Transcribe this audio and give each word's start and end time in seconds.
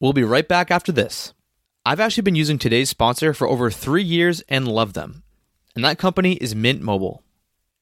We'll 0.00 0.12
be 0.12 0.22
right 0.22 0.46
back 0.46 0.70
after 0.70 0.92
this. 0.92 1.34
I've 1.84 1.98
actually 1.98 2.22
been 2.22 2.36
using 2.36 2.56
today's 2.58 2.88
sponsor 2.88 3.34
for 3.34 3.48
over 3.48 3.68
three 3.68 4.04
years 4.04 4.42
and 4.42 4.68
love 4.68 4.92
them, 4.92 5.24
and 5.74 5.84
that 5.84 5.98
company 5.98 6.34
is 6.34 6.54
Mint 6.54 6.80
Mobile. 6.80 7.24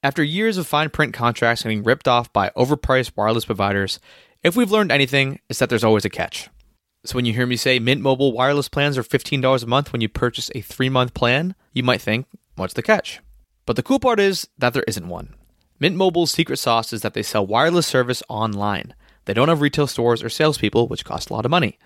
After 0.02 0.22
years 0.22 0.56
of 0.56 0.66
fine 0.66 0.88
print 0.88 1.12
contracts 1.12 1.64
getting 1.64 1.82
ripped 1.82 2.08
off 2.08 2.32
by 2.32 2.50
overpriced 2.56 3.12
wireless 3.16 3.44
providers, 3.44 4.00
if 4.42 4.56
we've 4.56 4.70
learned 4.70 4.92
anything, 4.92 5.40
it's 5.50 5.58
that 5.58 5.68
there's 5.68 5.84
always 5.84 6.06
a 6.06 6.10
catch. 6.10 6.48
So 7.04 7.16
when 7.16 7.26
you 7.26 7.34
hear 7.34 7.46
me 7.46 7.56
say 7.56 7.78
Mint 7.78 8.00
Mobile 8.00 8.32
wireless 8.32 8.70
plans 8.70 8.96
are 8.96 9.02
$15 9.02 9.62
a 9.62 9.66
month 9.66 9.92
when 9.92 10.00
you 10.00 10.08
purchase 10.08 10.50
a 10.54 10.62
three 10.62 10.88
month 10.88 11.12
plan, 11.12 11.54
you 11.74 11.82
might 11.82 12.00
think, 12.00 12.26
what's 12.54 12.72
the 12.74 12.82
catch? 12.82 13.20
But 13.66 13.76
the 13.76 13.82
cool 13.82 14.00
part 14.00 14.20
is 14.20 14.48
that 14.56 14.72
there 14.72 14.84
isn't 14.88 15.08
one. 15.08 15.34
Mint 15.78 15.96
Mobile's 15.96 16.30
secret 16.30 16.56
sauce 16.56 16.94
is 16.94 17.02
that 17.02 17.12
they 17.12 17.22
sell 17.22 17.46
wireless 17.46 17.86
service 17.86 18.22
online. 18.30 18.94
They 19.26 19.34
don't 19.34 19.48
have 19.48 19.60
retail 19.60 19.86
stores 19.86 20.22
or 20.22 20.30
salespeople, 20.30 20.88
which 20.88 21.04
cost 21.04 21.28
a 21.28 21.34
lot 21.34 21.44
of 21.44 21.50
money. 21.50 21.78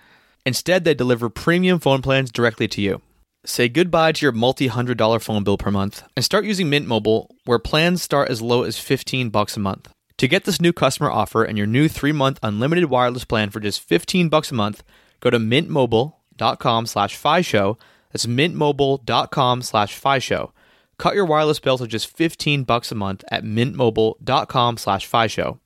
Instead, 0.46 0.84
they 0.84 0.94
deliver 0.94 1.28
premium 1.28 1.78
phone 1.78 2.02
plans 2.02 2.30
directly 2.30 2.68
to 2.68 2.80
you. 2.80 3.02
Say 3.44 3.68
goodbye 3.68 4.12
to 4.12 4.26
your 4.26 4.32
multi 4.32 4.66
hundred 4.66 4.98
dollar 4.98 5.18
phone 5.18 5.44
bill 5.44 5.56
per 5.56 5.70
month 5.70 6.02
and 6.14 6.24
start 6.24 6.44
using 6.44 6.68
Mint 6.68 6.86
Mobile, 6.86 7.34
where 7.44 7.58
plans 7.58 8.02
start 8.02 8.28
as 8.28 8.42
low 8.42 8.62
as 8.64 8.78
15 8.78 9.30
bucks 9.30 9.56
a 9.56 9.60
month. 9.60 9.92
To 10.18 10.28
get 10.28 10.44
this 10.44 10.60
new 10.60 10.74
customer 10.74 11.10
offer 11.10 11.44
and 11.44 11.56
your 11.56 11.66
new 11.66 11.88
three 11.88 12.12
month 12.12 12.38
unlimited 12.42 12.86
wireless 12.90 13.24
plan 13.24 13.48
for 13.50 13.60
just 13.60 13.80
15 13.80 14.28
bucks 14.28 14.50
a 14.50 14.54
month, 14.54 14.82
go 15.20 15.30
to 15.30 15.38
mintmobile.com 15.38 16.86
slash 16.86 17.18
show. 17.46 17.78
That's 18.12 18.26
mintmobile.com 18.26 19.62
slash 19.62 19.98
show. 20.22 20.52
Cut 20.98 21.14
your 21.14 21.24
wireless 21.24 21.60
bill 21.60 21.78
to 21.78 21.86
just 21.86 22.14
15 22.14 22.64
bucks 22.64 22.92
a 22.92 22.94
month 22.94 23.24
at 23.30 23.44
mintmobile.com 23.44 24.76
slash 24.76 25.08
show. 25.30 25.60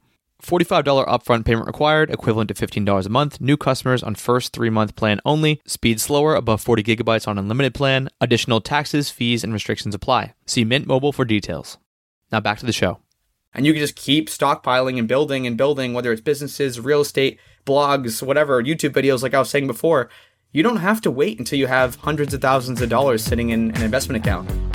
$45 0.45 1.07
upfront 1.07 1.45
payment 1.45 1.67
required, 1.67 2.11
equivalent 2.11 2.49
to 2.49 2.55
$15 2.55 3.07
a 3.07 3.09
month. 3.09 3.41
New 3.41 3.57
customers 3.57 4.03
on 4.03 4.15
first 4.15 4.53
three 4.53 4.71
month 4.71 4.95
plan 4.97 5.21
only. 5.25 5.61
Speed 5.67 6.01
slower, 6.01 6.35
above 6.35 6.61
40 6.61 6.83
gigabytes 6.83 7.27
on 7.27 7.39
unlimited 7.39 7.75
plan. 7.75 8.09
Additional 8.21 8.61
taxes, 8.61 9.11
fees, 9.11 9.43
and 9.43 9.53
restrictions 9.53 9.95
apply. 9.95 10.35
See 10.47 10.65
Mint 10.65 10.87
Mobile 10.87 11.13
for 11.13 11.25
details. 11.25 11.79
Now 12.31 12.41
back 12.41 12.59
to 12.59 12.67
the 12.67 12.73
show. 12.73 12.99
And 13.55 13.65
you 13.65 13.73
can 13.73 13.81
just 13.81 13.97
keep 13.97 14.29
stockpiling 14.29 14.99
and 14.99 15.07
building 15.07 15.47
and 15.47 15.57
building, 15.57 15.95
whether 15.95 16.11
it's 16.13 16.21
businesses, 16.21 16.81
real 16.81 17.01
estate, 17.01 17.39
blogs, 17.65 18.23
whatever, 18.23 18.63
YouTube 18.63 18.91
videos, 18.91 19.23
like 19.23 19.33
I 19.33 19.39
was 19.39 19.49
saying 19.49 19.69
before. 19.69 20.11
You 20.51 20.63
don't 20.63 20.79
have 20.79 21.01
to 21.03 21.11
wait 21.11 21.39
until 21.39 21.59
you 21.59 21.69
have 21.69 21.97
hundreds 21.97 22.35
of 22.35 22.41
thousands 22.41 22.81
of 22.81 22.89
dollars 22.89 23.25
sitting 23.25 23.51
in 23.51 23.71
an 23.77 23.83
investment 23.83 24.25
account. 24.25 24.74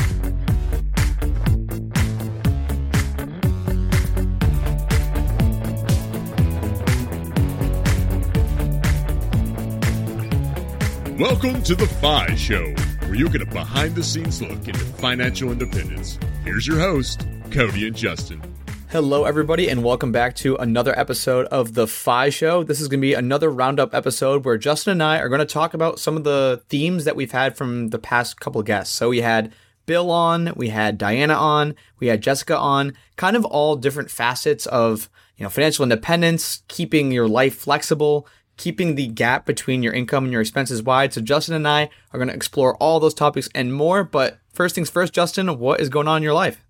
Welcome 11.19 11.61
to 11.63 11.75
the 11.75 11.85
FI 11.85 12.33
Show, 12.35 12.73
where 13.01 13.13
you 13.13 13.27
get 13.27 13.41
a 13.41 13.45
behind 13.45 13.93
the 13.93 14.01
scenes 14.01 14.41
look 14.41 14.69
into 14.69 14.79
financial 14.79 15.51
independence. 15.51 16.17
Here's 16.45 16.65
your 16.65 16.79
host, 16.79 17.27
Cody 17.51 17.87
and 17.87 17.95
Justin. 17.95 18.41
Hello, 18.89 19.25
everybody, 19.25 19.67
and 19.67 19.83
welcome 19.83 20.13
back 20.13 20.33
to 20.37 20.55
another 20.55 20.97
episode 20.97 21.45
of 21.47 21.73
The 21.73 21.87
FI 21.87 22.29
Show. 22.29 22.63
This 22.63 22.79
is 22.79 22.87
going 22.87 23.01
to 23.01 23.05
be 23.05 23.15
another 23.15 23.49
roundup 23.49 23.93
episode 23.93 24.45
where 24.45 24.57
Justin 24.57 24.93
and 24.93 25.03
I 25.03 25.19
are 25.19 25.27
going 25.27 25.39
to 25.39 25.45
talk 25.45 25.73
about 25.73 25.99
some 25.99 26.15
of 26.15 26.23
the 26.23 26.63
themes 26.69 27.03
that 27.03 27.17
we've 27.17 27.33
had 27.33 27.57
from 27.57 27.89
the 27.89 27.99
past 27.99 28.39
couple 28.39 28.63
guests. 28.63 28.95
So 28.95 29.09
we 29.09 29.19
had 29.19 29.51
Bill 29.85 30.11
on, 30.11 30.53
we 30.55 30.69
had 30.69 30.97
Diania 30.97 31.37
on, 31.37 31.75
we 31.99 32.07
had 32.07 32.21
Jessica 32.21 32.57
on, 32.57 32.93
kind 33.17 33.35
of 33.35 33.43
all 33.43 33.75
different 33.75 34.09
facets 34.09 34.67
of 34.67 35.09
you 35.35 35.43
know 35.43 35.49
financial 35.49 35.83
independence, 35.83 36.63
keeping 36.69 37.11
your 37.11 37.27
life 37.27 37.57
flexible, 37.57 38.25
keeping 38.59 38.95
the 38.95 39.07
gap 39.07 39.45
between 39.45 39.81
your 39.81 39.93
income 39.93 40.25
and 40.25 40.33
your 40.33 40.41
expenses 40.41 40.83
wide. 40.83 41.13
So 41.13 41.21
Justin 41.21 41.55
and 41.55 41.67
I 41.67 41.89
are 42.11 42.19
going 42.19 42.27
to 42.27 42.35
explore 42.35 42.75
all 42.75 42.99
those 42.99 43.13
topics 43.13 43.47
and 43.55 43.73
more. 43.73 44.03
But 44.03 44.37
first 44.53 44.75
things 44.75 44.89
first, 44.89 45.13
Justin, 45.13 45.57
what 45.57 45.79
is 45.79 45.87
going 45.87 46.09
on 46.09 46.17
in 46.17 46.23
your 46.23 46.33
life? 46.33 46.63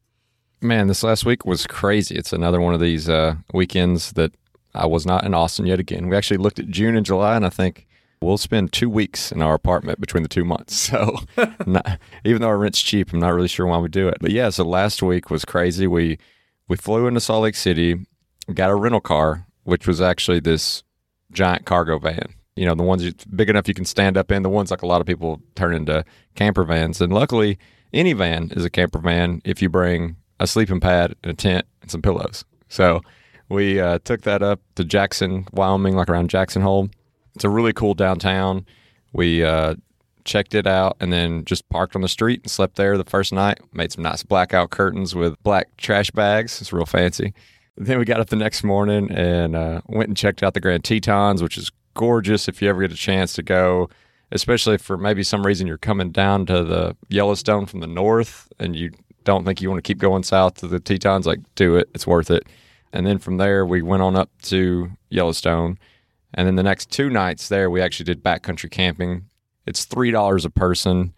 Man, 0.61 0.87
this 0.87 1.03
last 1.03 1.25
week 1.25 1.45
was 1.45 1.65
crazy. 1.65 2.15
It's 2.15 2.31
another 2.31 2.61
one 2.61 2.75
of 2.75 2.79
these 2.79 3.09
uh, 3.09 3.35
weekends 3.53 4.11
that 4.13 4.31
I 4.75 4.85
was 4.85 5.05
not 5.05 5.25
in 5.25 5.33
Austin 5.33 5.65
yet 5.65 5.79
again. 5.79 6.09
We 6.09 6.15
actually 6.15 6.37
looked 6.37 6.59
at 6.59 6.67
June 6.67 6.95
and 6.95 7.05
July, 7.05 7.35
and 7.35 7.45
I 7.45 7.49
think 7.49 7.87
we'll 8.21 8.37
spend 8.37 8.71
two 8.71 8.89
weeks 8.89 9.31
in 9.31 9.41
our 9.41 9.55
apartment 9.55 9.99
between 9.99 10.21
the 10.21 10.29
two 10.29 10.45
months. 10.45 10.75
So, 10.89 11.17
not, 11.65 11.99
even 12.23 12.41
though 12.41 12.49
our 12.49 12.57
rent's 12.57 12.81
cheap, 12.81 13.11
I'm 13.11 13.19
not 13.19 13.33
really 13.33 13.47
sure 13.47 13.65
why 13.65 13.79
we 13.79 13.89
do 13.89 14.07
it. 14.09 14.17
But 14.21 14.31
yeah, 14.31 14.49
so 14.49 14.63
last 14.63 15.01
week 15.01 15.31
was 15.31 15.43
crazy. 15.43 15.87
We 15.87 16.19
we 16.67 16.77
flew 16.77 17.07
into 17.07 17.19
Salt 17.19 17.43
Lake 17.43 17.55
City, 17.55 18.05
got 18.53 18.69
a 18.69 18.75
rental 18.75 19.01
car, 19.01 19.47
which 19.63 19.87
was 19.87 20.01
actually 20.01 20.39
this 20.39 20.83
giant 21.31 21.65
cargo 21.65 21.99
van. 21.99 22.33
You 22.55 22.65
know, 22.65 22.75
the 22.75 22.83
ones 22.83 23.03
you, 23.03 23.13
big 23.35 23.49
enough 23.49 23.67
you 23.67 23.73
can 23.73 23.85
stand 23.85 24.17
up 24.17 24.31
in, 24.31 24.43
the 24.43 24.49
ones 24.49 24.71
like 24.71 24.81
a 24.81 24.87
lot 24.87 25.01
of 25.01 25.07
people 25.07 25.41
turn 25.55 25.73
into 25.73 26.03
camper 26.35 26.63
vans. 26.63 26.99
And 26.99 27.13
luckily, 27.13 27.57
any 27.93 28.13
van 28.13 28.51
is 28.51 28.65
a 28.65 28.69
camper 28.69 28.99
van 28.99 29.41
if 29.45 29.61
you 29.61 29.69
bring 29.69 30.17
a 30.39 30.47
sleeping 30.47 30.79
pad 30.79 31.15
and 31.23 31.31
a 31.31 31.35
tent 31.35 31.65
and 31.81 31.89
some 31.89 32.01
pillows. 32.01 32.43
So 32.67 33.01
we 33.49 33.79
uh, 33.79 33.99
took 34.03 34.21
that 34.21 34.43
up 34.43 34.59
to 34.75 34.83
Jackson, 34.83 35.47
Wyoming, 35.53 35.95
like 35.95 36.09
around 36.09 36.29
Jackson 36.29 36.61
Hole. 36.61 36.89
It's 37.35 37.43
a 37.43 37.49
really 37.49 37.73
cool 37.73 37.93
downtown. 37.93 38.65
We 39.13 39.43
uh, 39.43 39.75
checked 40.25 40.53
it 40.53 40.67
out 40.67 40.97
and 40.99 41.11
then 41.11 41.45
just 41.45 41.67
parked 41.69 41.95
on 41.95 42.01
the 42.01 42.07
street 42.07 42.41
and 42.43 42.51
slept 42.51 42.75
there 42.75 42.97
the 42.97 43.03
first 43.03 43.33
night. 43.33 43.59
Made 43.73 43.91
some 43.91 44.03
nice 44.03 44.23
blackout 44.23 44.69
curtains 44.69 45.15
with 45.15 45.41
black 45.43 45.75
trash 45.77 46.11
bags. 46.11 46.61
It's 46.61 46.73
real 46.73 46.85
fancy. 46.85 47.33
Then 47.79 47.97
we 47.97 48.03
got 48.03 48.19
up 48.19 48.27
the 48.27 48.35
next 48.35 48.63
morning 48.65 49.09
and 49.09 49.55
uh, 49.55 49.79
went 49.87 50.09
and 50.09 50.17
checked 50.17 50.43
out 50.43 50.53
the 50.53 50.59
Grand 50.59 50.83
Tetons, 50.83 51.41
which 51.41 51.57
is 51.57 51.71
gorgeous 51.93 52.49
if 52.49 52.61
you 52.61 52.67
ever 52.67 52.81
get 52.81 52.91
a 52.91 52.95
chance 52.95 53.31
to 53.33 53.41
go, 53.41 53.89
especially 54.33 54.77
for 54.77 54.97
maybe 54.97 55.23
some 55.23 55.45
reason 55.45 55.65
you're 55.65 55.77
coming 55.77 56.11
down 56.11 56.45
to 56.47 56.65
the 56.65 56.97
Yellowstone 57.07 57.65
from 57.65 57.79
the 57.79 57.87
north 57.87 58.51
and 58.59 58.75
you 58.75 58.91
don't 59.23 59.45
think 59.45 59.61
you 59.61 59.69
want 59.69 59.81
to 59.81 59.87
keep 59.87 59.97
going 59.97 60.23
south 60.23 60.55
to 60.55 60.67
the 60.67 60.81
Tetons. 60.81 61.25
Like, 61.25 61.39
do 61.55 61.77
it, 61.77 61.89
it's 61.95 62.05
worth 62.05 62.29
it. 62.29 62.43
And 62.91 63.07
then 63.07 63.17
from 63.17 63.37
there, 63.37 63.65
we 63.65 63.81
went 63.81 64.03
on 64.03 64.15
up 64.15 64.29
to 64.43 64.91
Yellowstone. 65.09 65.79
And 66.33 66.45
then 66.45 66.55
the 66.55 66.63
next 66.63 66.91
two 66.91 67.09
nights 67.09 67.47
there, 67.47 67.69
we 67.69 67.81
actually 67.81 68.05
did 68.05 68.21
backcountry 68.21 68.69
camping. 68.69 69.25
It's 69.65 69.85
$3 69.85 70.45
a 70.45 70.49
person. 70.49 71.13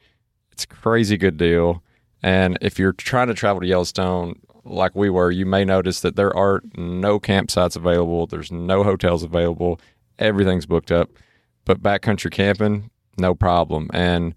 It's 0.52 0.66
a 0.66 0.68
crazy 0.68 1.18
good 1.18 1.38
deal. 1.38 1.82
And 2.22 2.60
if 2.62 2.78
you're 2.78 2.94
trying 2.94 3.28
to 3.28 3.34
travel 3.34 3.62
to 3.62 3.68
Yellowstone, 3.68 4.40
like 4.64 4.96
we 4.96 5.10
were, 5.10 5.32
you 5.32 5.46
may 5.46 5.66
notice 5.66 6.02
that 6.02 6.16
there 6.16 6.36
are 6.36 6.62
no 6.76 7.20
campsites 7.20 7.76
available. 7.76 8.28
There's 8.28 8.52
no 8.52 8.84
hotels 8.84 9.24
available. 9.24 9.80
Everything's 10.20 10.66
booked 10.66 10.92
up. 10.92 11.10
But 11.66 11.82
backcountry 11.82 12.32
camping, 12.32 12.90
no 13.18 13.36
problem. 13.36 13.90
And 13.94 14.36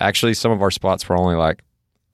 actually, 0.00 0.34
some 0.34 0.52
of 0.52 0.62
our 0.62 0.70
spots 0.70 1.08
were 1.08 1.16
only 1.16 1.36
like 1.36 1.62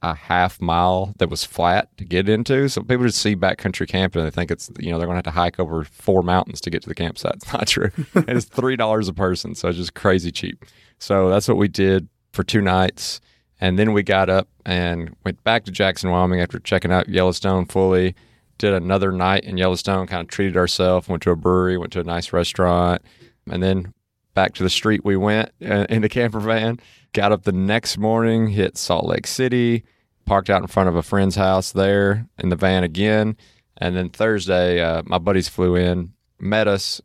a 0.02 0.14
half 0.14 0.60
mile 0.60 1.14
that 1.18 1.30
was 1.30 1.44
flat 1.44 1.96
to 1.96 2.04
get 2.04 2.28
into. 2.28 2.68
So 2.68 2.82
people 2.82 3.06
just 3.06 3.22
see 3.22 3.36
backcountry 3.36 3.86
camping 3.88 4.22
and 4.22 4.30
they 4.30 4.34
think 4.34 4.50
it's, 4.50 4.68
you 4.78 4.90
know, 4.90 4.98
they're 4.98 5.06
going 5.06 5.14
to 5.14 5.18
have 5.18 5.34
to 5.34 5.40
hike 5.40 5.60
over 5.60 5.84
four 5.84 6.22
mountains 6.22 6.60
to 6.62 6.70
get 6.70 6.82
to 6.82 6.88
the 6.88 6.94
campsite. 6.94 7.34
It's 7.42 7.52
not 7.52 7.66
true. 7.68 7.90
it's 8.14 8.46
$3 8.46 9.08
a 9.08 9.12
person. 9.12 9.54
So 9.54 9.68
it's 9.68 9.78
just 9.78 9.94
crazy 9.94 10.32
cheap. 10.32 10.64
So 10.98 11.30
that's 11.30 11.46
what 11.48 11.56
we 11.56 11.68
did 11.68 12.08
for 12.32 12.42
two 12.42 12.60
nights. 12.60 13.20
And 13.62 13.78
then 13.78 13.92
we 13.92 14.02
got 14.02 14.28
up 14.28 14.48
and 14.66 15.14
went 15.24 15.44
back 15.44 15.64
to 15.66 15.70
Jackson, 15.70 16.10
Wyoming 16.10 16.40
after 16.40 16.58
checking 16.58 16.90
out 16.90 17.08
Yellowstone 17.08 17.64
fully. 17.64 18.16
Did 18.58 18.74
another 18.74 19.12
night 19.12 19.44
in 19.44 19.56
Yellowstone, 19.56 20.08
kind 20.08 20.20
of 20.20 20.26
treated 20.26 20.56
ourselves, 20.56 21.06
went 21.06 21.22
to 21.22 21.30
a 21.30 21.36
brewery, 21.36 21.78
went 21.78 21.92
to 21.92 22.00
a 22.00 22.04
nice 22.04 22.32
restaurant, 22.32 23.02
and 23.48 23.62
then 23.62 23.94
back 24.34 24.54
to 24.54 24.64
the 24.64 24.68
street 24.68 25.04
we 25.04 25.16
went 25.16 25.50
uh, 25.64 25.86
in 25.88 26.02
the 26.02 26.08
camper 26.08 26.40
van. 26.40 26.80
Got 27.12 27.30
up 27.30 27.44
the 27.44 27.52
next 27.52 27.98
morning, 27.98 28.48
hit 28.48 28.76
Salt 28.76 29.06
Lake 29.06 29.28
City, 29.28 29.84
parked 30.26 30.50
out 30.50 30.62
in 30.62 30.66
front 30.66 30.88
of 30.88 30.96
a 30.96 31.02
friend's 31.02 31.36
house 31.36 31.70
there 31.70 32.26
in 32.38 32.48
the 32.48 32.56
van 32.56 32.82
again. 32.82 33.36
And 33.76 33.94
then 33.94 34.10
Thursday, 34.10 34.80
uh, 34.80 35.04
my 35.06 35.18
buddies 35.18 35.48
flew 35.48 35.76
in, 35.76 36.14
met 36.40 36.66
us, 36.66 37.00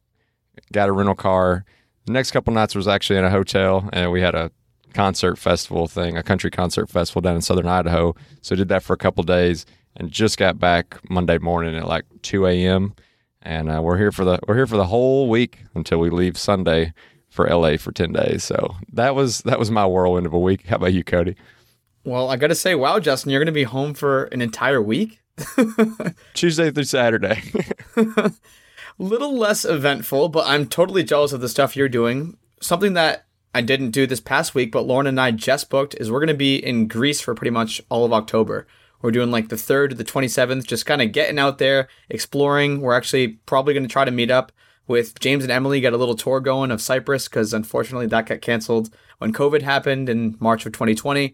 got 0.74 0.90
a 0.90 0.92
rental 0.92 1.14
car. 1.14 1.66
The 2.06 2.14
next 2.14 2.32
couple 2.32 2.52
nights 2.52 2.74
was 2.74 2.88
actually 2.88 3.20
in 3.20 3.26
a 3.26 3.30
hotel, 3.30 3.88
and 3.94 4.12
we 4.12 4.22
had 4.22 4.34
a 4.34 4.50
concert 4.98 5.38
festival 5.38 5.88
thing, 5.88 6.18
a 6.18 6.24
country 6.24 6.50
concert 6.50 6.90
festival 6.90 7.22
down 7.22 7.36
in 7.36 7.42
southern 7.44 7.68
Idaho. 7.68 8.16
So 8.42 8.56
I 8.56 8.58
did 8.58 8.70
that 8.70 8.82
for 8.82 8.94
a 8.94 8.98
couple 8.98 9.24
days 9.24 9.64
and 9.96 10.10
just 10.10 10.40
got 10.40 10.58
back 10.58 11.00
Monday 11.08 11.38
morning 11.38 11.76
at 11.76 11.88
like 11.88 12.06
2 12.24 12.48
a.m. 12.48 12.96
And 13.44 13.70
uh, 13.70 13.80
we're 13.84 14.00
here 14.00 14.12
for 14.12 14.26
the 14.26 14.40
we're 14.48 14.56
here 14.56 14.66
for 14.66 14.76
the 14.76 14.88
whole 14.88 15.30
week 15.30 15.60
until 15.76 16.00
we 16.00 16.10
leave 16.10 16.36
Sunday 16.36 16.94
for 17.30 17.48
LA 17.48 17.78
for 17.78 17.92
10 17.92 18.12
days. 18.12 18.44
So 18.44 18.76
that 18.92 19.14
was 19.14 19.42
that 19.42 19.60
was 19.60 19.70
my 19.70 19.86
whirlwind 19.86 20.26
of 20.26 20.34
a 20.34 20.40
week. 20.40 20.66
How 20.66 20.78
about 20.78 20.94
you, 20.94 21.04
Cody? 21.04 21.36
Well, 22.04 22.32
I 22.32 22.36
got 22.36 22.48
to 22.48 22.56
say, 22.56 22.74
wow, 22.74 23.00
Justin, 23.00 23.30
you're 23.30 23.40
going 23.40 23.46
to 23.46 23.52
be 23.52 23.66
home 23.66 23.94
for 23.94 24.24
an 24.26 24.42
entire 24.42 24.82
week. 24.82 25.22
Tuesday 26.34 26.72
through 26.72 26.86
Saturday. 26.86 27.44
Little 28.98 29.38
less 29.38 29.64
eventful, 29.64 30.30
but 30.30 30.48
I'm 30.48 30.66
totally 30.66 31.04
jealous 31.04 31.34
of 31.34 31.42
the 31.42 31.50
stuff 31.50 31.76
you're 31.76 31.88
doing. 31.88 32.36
Something 32.62 32.94
that 32.94 33.27
I 33.58 33.62
didn't 33.62 33.90
do 33.90 34.06
this 34.06 34.20
past 34.20 34.54
week, 34.54 34.72
but 34.72 34.86
Lauren 34.86 35.08
and 35.08 35.20
I 35.20 35.32
just 35.32 35.72
booked 35.72 35.96
is 35.96 36.12
we're 36.12 36.20
going 36.20 36.28
to 36.28 36.36
be 36.36 36.64
in 36.64 36.88
Greece 36.88 37.22
for 37.22 37.34
pretty 37.34 37.50
much 37.50 37.82
all 37.90 38.06
of 38.06 38.14
October. 38.14 38.68
We're 39.02 39.10
doing 39.10 39.32
like 39.32 39.50
the 39.50 39.56
3rd 39.56 39.90
to 39.90 39.96
the 39.96 40.04
27th, 40.04 40.68
just 40.68 40.86
kind 40.86 41.02
of 41.02 41.12
getting 41.12 41.40
out 41.40 41.58
there, 41.58 41.88
exploring. 42.08 42.82
We're 42.82 42.94
actually 42.94 43.40
probably 43.48 43.74
going 43.74 43.82
to 43.82 43.92
try 43.92 44.06
to 44.06 44.12
meet 44.12 44.30
up 44.30 44.52
with 44.86 45.20
James 45.20 45.44
and 45.44 45.52
Emily. 45.52 45.82
Got 45.82 45.94
a 45.94 45.98
little 45.98 46.16
tour 46.16 46.40
going 46.40 46.70
of 46.70 46.84
Cyprus 46.84 47.28
because 47.28 47.52
unfortunately 47.52 48.06
that 48.06 48.28
got 48.28 48.42
canceled 48.42 48.92
when 49.18 49.34
COVID 49.34 49.64
happened 49.64 50.08
in 50.08 50.38
March 50.40 50.68
of 50.68 50.74
2020. 50.74 51.34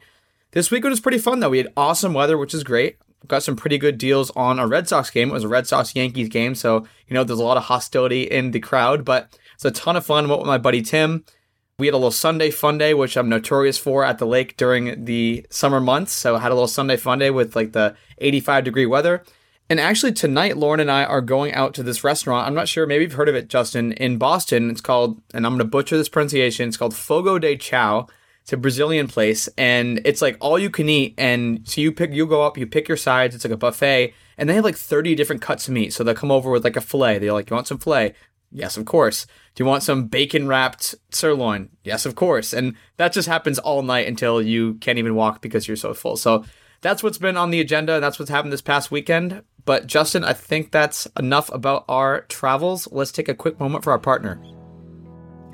This 0.52 0.72
week 0.72 0.86
was 0.86 1.02
pretty 1.02 1.18
fun 1.18 1.42
though. 1.42 1.50
We 1.50 1.58
had 1.58 1.74
awesome 1.76 2.14
weather, 2.14 2.38
which 2.38 2.54
is 2.54 2.64
great. 2.64 3.00
Got 3.28 3.44
some 3.44 3.58
pretty 3.58 3.78
good 3.78 3.98
deals 3.98 4.32
on 4.32 4.60
a 4.60 4.68
Red 4.68 4.88
Sox 4.88 5.10
game. 5.10 5.32
It 5.32 5.34
was 5.34 5.44
a 5.44 5.50
Red 5.50 5.68
Sox 5.68 5.94
Yankees 5.94 6.30
game, 6.30 6.56
so 6.56 6.88
you 7.06 7.16
know 7.16 7.26
there's 7.26 7.40
a 7.40 7.44
lot 7.44 7.58
of 7.58 7.64
hostility 7.64 8.24
in 8.24 8.52
the 8.52 8.62
crowd, 8.62 9.04
but 9.04 9.38
it's 9.56 9.66
a 9.66 9.72
ton 9.72 9.98
of 9.98 10.06
fun. 10.06 10.30
Went 10.30 10.40
with 10.40 10.48
my 10.48 10.58
buddy 10.58 10.82
Tim. 10.82 11.26
We 11.80 11.88
had 11.88 11.96
a 11.96 11.98
little 11.98 12.12
Sunday 12.12 12.52
fun 12.52 12.78
day, 12.78 12.94
which 12.94 13.18
I'm 13.18 13.30
notorious 13.30 13.80
for 13.80 14.06
at 14.06 14.20
the 14.20 14.28
lake 14.28 14.58
during 14.58 15.06
the 15.06 15.46
summer 15.50 15.82
months. 15.82 16.14
So 16.14 16.36
I 16.36 16.40
had 16.40 16.52
a 16.52 16.56
little 16.56 16.68
Sunday 16.68 16.98
fun 16.98 17.18
day 17.18 17.32
with 17.32 17.56
like 17.56 17.72
the 17.72 17.96
85 18.20 18.64
degree 18.64 18.86
weather. 18.86 19.24
And 19.70 19.80
actually, 19.80 20.12
tonight, 20.12 20.58
Lauren 20.58 20.80
and 20.80 20.92
I 20.92 21.04
are 21.04 21.22
going 21.22 21.54
out 21.54 21.74
to 21.76 21.84
this 21.84 22.04
restaurant. 22.04 22.46
I'm 22.46 22.54
not 22.54 22.68
sure, 22.68 22.86
maybe 22.86 23.06
you've 23.06 23.14
heard 23.14 23.30
of 23.30 23.36
it, 23.36 23.48
Justin, 23.48 23.94
in 23.94 24.18
Boston. 24.18 24.70
It's 24.70 24.82
called, 24.82 25.22
and 25.34 25.46
I'm 25.46 25.54
going 25.54 25.60
to 25.60 25.66
butcher 25.66 25.98
this 25.98 26.10
pronunciation, 26.10 26.68
it's 26.68 26.78
called 26.78 26.96
Fogo 26.96 27.40
de 27.40 27.56
Chao. 27.58 28.08
It's 28.42 28.52
a 28.52 28.58
Brazilian 28.58 29.08
place, 29.08 29.48
and 29.58 30.02
it's 30.04 30.22
like 30.22 30.36
all 30.42 30.60
you 30.60 30.70
can 30.70 30.90
eat. 30.90 31.16
And 31.18 31.66
so 31.66 31.80
you 31.80 31.94
pick, 31.94 32.12
you 32.12 32.28
go 32.28 32.44
up, 32.44 32.58
you 32.58 32.68
pick 32.68 32.90
your 32.90 32.98
sides. 32.98 33.34
It's 33.34 33.46
like 33.46 33.54
a 33.54 33.58
buffet, 33.58 34.14
and 34.38 34.50
they 34.50 34.54
have 34.54 34.66
like 34.66 34.76
30 34.76 35.16
different 35.16 35.42
cuts 35.42 35.70
of 35.70 35.74
meat. 35.74 35.94
So 35.94 36.04
they'll 36.04 36.14
come 36.14 36.30
over 36.30 36.52
with 36.52 36.66
like 36.66 36.76
a 36.76 36.82
fillet. 36.82 37.20
They're 37.20 37.32
like, 37.32 37.50
"You 37.50 37.56
want 37.56 37.68
some 37.68 37.78
fillet? 37.78 38.14
Yes, 38.54 38.78
of 38.78 38.86
course. 38.86 39.26
Do 39.56 39.64
you 39.64 39.68
want 39.68 39.84
some 39.84 40.06
bacon 40.06 40.48
wrapped 40.48 40.94
sirloin? 41.12 41.70
Yes, 41.84 42.06
of 42.06 42.16
course. 42.16 42.54
And 42.54 42.76
that 42.98 43.12
just 43.12 43.28
happens 43.28 43.58
all 43.58 43.82
night 43.82 44.08
until 44.08 44.42
you 44.42 44.76
can't 44.76 45.00
even 45.00 45.16
walk 45.16 45.42
because 45.42 45.68
you're 45.68 45.76
so 45.76 45.94
full. 45.94 46.18
So 46.18 46.46
that's 46.82 47.02
what's 47.02 47.18
been 47.18 47.36
on 47.36 47.50
the 47.50 47.60
agenda. 47.60 48.00
That's 48.00 48.20
what's 48.20 48.30
happened 48.30 48.54
this 48.54 48.62
past 48.62 48.92
weekend. 48.92 49.42
But 49.66 49.88
Justin, 49.88 50.24
I 50.24 50.34
think 50.34 50.72
that's 50.72 51.08
enough 51.18 51.52
about 51.52 51.86
our 51.90 52.22
travels. 52.22 52.88
Let's 52.92 53.12
take 53.12 53.28
a 53.28 53.34
quick 53.34 53.60
moment 53.60 53.84
for 53.84 53.92
our 53.92 54.00
partner. 54.00 54.40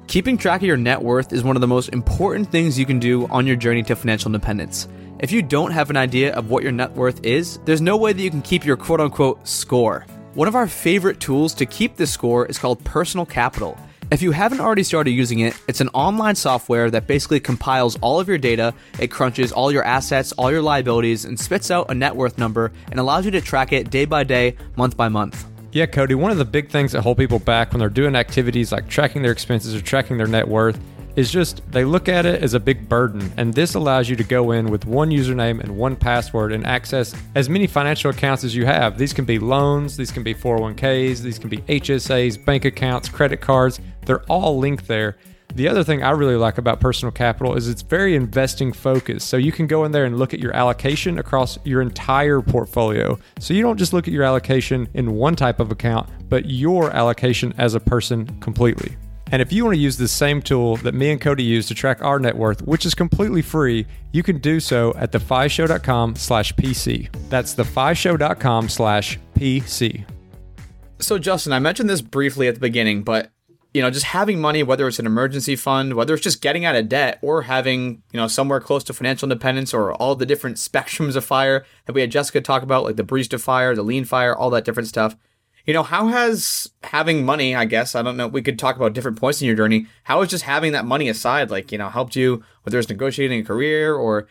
Keeping 0.07 0.37
track 0.37 0.61
of 0.61 0.67
your 0.67 0.75
net 0.75 1.01
worth 1.01 1.31
is 1.31 1.43
one 1.43 1.55
of 1.55 1.61
the 1.61 1.67
most 1.67 1.89
important 1.89 2.51
things 2.51 2.79
you 2.79 2.85
can 2.85 2.99
do 2.99 3.27
on 3.27 3.45
your 3.45 3.55
journey 3.55 3.83
to 3.83 3.95
financial 3.95 4.29
independence. 4.29 4.87
If 5.19 5.31
you 5.31 5.41
don't 5.41 5.71
have 5.71 5.89
an 5.89 5.97
idea 5.97 6.33
of 6.33 6.49
what 6.49 6.63
your 6.63 6.71
net 6.71 6.91
worth 6.93 7.23
is, 7.23 7.59
there's 7.65 7.81
no 7.81 7.95
way 7.95 8.11
that 8.11 8.21
you 8.21 8.31
can 8.31 8.41
keep 8.41 8.65
your 8.65 8.75
quote 8.75 8.99
unquote 8.99 9.47
score. 9.47 10.05
One 10.39 10.47
of 10.47 10.55
our 10.55 10.67
favorite 10.67 11.19
tools 11.19 11.53
to 11.55 11.65
keep 11.65 11.97
this 11.97 12.13
score 12.13 12.45
is 12.45 12.57
called 12.57 12.81
Personal 12.85 13.25
Capital. 13.25 13.77
If 14.09 14.21
you 14.21 14.31
haven't 14.31 14.61
already 14.61 14.83
started 14.83 15.11
using 15.11 15.39
it, 15.39 15.53
it's 15.67 15.81
an 15.81 15.89
online 15.89 16.35
software 16.35 16.89
that 16.91 17.07
basically 17.07 17.41
compiles 17.41 17.97
all 17.99 18.21
of 18.21 18.29
your 18.29 18.37
data, 18.37 18.73
it 19.01 19.07
crunches 19.07 19.51
all 19.51 19.69
your 19.69 19.83
assets, 19.83 20.31
all 20.31 20.49
your 20.49 20.61
liabilities, 20.61 21.25
and 21.25 21.37
spits 21.37 21.69
out 21.71 21.91
a 21.91 21.93
net 21.93 22.15
worth 22.15 22.37
number 22.37 22.71
and 22.89 23.01
allows 23.01 23.25
you 23.25 23.31
to 23.31 23.41
track 23.41 23.73
it 23.73 23.89
day 23.89 24.05
by 24.05 24.23
day, 24.23 24.55
month 24.77 24.95
by 24.95 25.09
month. 25.09 25.45
Yeah, 25.73 25.87
Cody, 25.87 26.15
one 26.15 26.31
of 26.31 26.37
the 26.37 26.45
big 26.45 26.69
things 26.69 26.93
that 26.93 27.01
hold 27.01 27.17
people 27.17 27.39
back 27.39 27.73
when 27.73 27.81
they're 27.81 27.89
doing 27.89 28.15
activities 28.15 28.71
like 28.71 28.87
tracking 28.87 29.23
their 29.23 29.33
expenses 29.33 29.75
or 29.75 29.81
tracking 29.81 30.17
their 30.17 30.25
net 30.25 30.47
worth 30.47 30.79
is 31.19 31.29
just 31.29 31.61
they 31.69 31.83
look 31.83 32.07
at 32.07 32.25
it 32.25 32.41
as 32.41 32.53
a 32.53 32.59
big 32.59 32.87
burden. 32.87 33.31
And 33.35 33.53
this 33.53 33.75
allows 33.75 34.09
you 34.09 34.15
to 34.15 34.23
go 34.23 34.51
in 34.51 34.71
with 34.71 34.85
one 34.85 35.09
username 35.09 35.59
and 35.59 35.77
one 35.77 35.97
password 35.97 36.53
and 36.53 36.65
access 36.65 37.13
as 37.35 37.49
many 37.49 37.67
financial 37.67 38.09
accounts 38.09 38.45
as 38.45 38.55
you 38.55 38.65
have. 38.65 38.97
These 38.97 39.11
can 39.11 39.25
be 39.25 39.37
loans, 39.37 39.97
these 39.97 40.11
can 40.11 40.23
be 40.23 40.33
401ks, 40.33 41.19
these 41.19 41.37
can 41.37 41.49
be 41.49 41.57
HSAs, 41.57 42.43
bank 42.43 42.63
accounts, 42.63 43.09
credit 43.09 43.41
cards. 43.41 43.81
They're 44.05 44.23
all 44.23 44.57
linked 44.57 44.87
there. 44.87 45.17
The 45.55 45.67
other 45.67 45.83
thing 45.83 46.03
I 46.03 46.11
really 46.11 46.37
like 46.37 46.57
about 46.57 46.79
personal 46.79 47.11
capital 47.11 47.57
is 47.57 47.67
it's 47.67 47.81
very 47.81 48.15
investing 48.15 48.71
focused. 48.71 49.27
So 49.27 49.35
you 49.35 49.51
can 49.51 49.67
go 49.67 49.83
in 49.83 49.91
there 49.91 50.05
and 50.05 50.17
look 50.17 50.33
at 50.33 50.39
your 50.39 50.55
allocation 50.55 51.19
across 51.19 51.57
your 51.65 51.81
entire 51.81 52.39
portfolio. 52.41 53.19
So 53.39 53.53
you 53.53 53.61
don't 53.61 53.77
just 53.77 53.91
look 53.91 54.07
at 54.07 54.13
your 54.13 54.23
allocation 54.23 54.87
in 54.93 55.15
one 55.15 55.35
type 55.35 55.59
of 55.59 55.69
account, 55.69 56.07
but 56.29 56.45
your 56.45 56.91
allocation 56.91 57.53
as 57.57 57.73
a 57.73 57.79
person 57.79 58.39
completely. 58.39 58.95
And 59.31 59.41
if 59.41 59.53
you 59.53 59.63
want 59.63 59.75
to 59.75 59.79
use 59.79 59.97
the 59.97 60.07
same 60.07 60.41
tool 60.41 60.77
that 60.77 60.93
me 60.93 61.11
and 61.11 61.21
Cody 61.21 61.43
use 61.43 61.67
to 61.67 61.75
track 61.75 62.01
our 62.01 62.19
net 62.19 62.35
worth, 62.35 62.61
which 62.63 62.85
is 62.85 62.95
completely 62.95 63.41
free, 63.41 63.85
you 64.11 64.23
can 64.23 64.39
do 64.39 64.59
so 64.59 64.93
at 64.95 65.11
thefishow.com 65.11 66.15
slash 66.15 66.53
PC. 66.53 67.09
That's 67.29 67.53
thefishow.com 67.55 68.69
slash 68.69 69.19
PC. 69.35 70.05
So, 70.99 71.17
Justin, 71.17 71.53
I 71.53 71.59
mentioned 71.59 71.89
this 71.89 72.01
briefly 72.01 72.47
at 72.47 72.55
the 72.55 72.59
beginning, 72.59 73.03
but 73.03 73.31
you 73.73 73.83
know, 73.83 73.91
just 73.91 74.05
having 74.05 74.41
money, 74.41 74.63
whether 74.63 74.87
it's 74.87 74.97
an 74.97 75.05
emergency 75.05 75.55
fund, 75.55 75.93
whether 75.93 76.15
it's 76.15 76.23
just 76.23 76.41
getting 76.41 76.65
out 76.65 76.75
of 76.75 76.89
debt, 76.89 77.19
or 77.21 77.43
having 77.43 78.01
you 78.11 78.19
know 78.19 78.27
somewhere 78.27 78.59
close 78.59 78.83
to 78.85 78.93
financial 78.93 79.27
independence, 79.31 79.73
or 79.73 79.93
all 79.93 80.15
the 80.15 80.25
different 80.25 80.57
spectrums 80.57 81.15
of 81.15 81.23
fire 81.23 81.65
that 81.85 81.93
we 81.93 82.01
had 82.01 82.11
Jessica 82.11 82.41
talk 82.41 82.63
about, 82.63 82.83
like 82.83 82.95
the 82.95 83.03
barista 83.03 83.39
fire, 83.39 83.75
the 83.75 83.83
lean 83.83 84.05
fire, 84.05 84.35
all 84.35 84.49
that 84.49 84.65
different 84.65 84.89
stuff. 84.89 85.15
You 85.65 85.73
know, 85.73 85.83
how 85.83 86.07
has 86.07 86.69
having 86.83 87.25
money, 87.25 87.55
I 87.55 87.65
guess, 87.65 87.95
I 87.95 88.01
don't 88.01 88.17
know, 88.17 88.27
we 88.27 88.41
could 88.41 88.57
talk 88.57 88.75
about 88.75 88.93
different 88.93 89.19
points 89.19 89.41
in 89.41 89.47
your 89.47 89.55
journey. 89.55 89.87
How 90.03 90.21
has 90.21 90.29
just 90.29 90.43
having 90.45 90.71
that 90.71 90.85
money 90.85 91.09
aside, 91.09 91.51
like, 91.51 91.71
you 91.71 91.77
know, 91.77 91.89
helped 91.89 92.15
you, 92.15 92.43
whether 92.63 92.79
it's 92.79 92.89
negotiating 92.89 93.41
a 93.41 93.45
career 93.45 93.93
or 93.93 94.27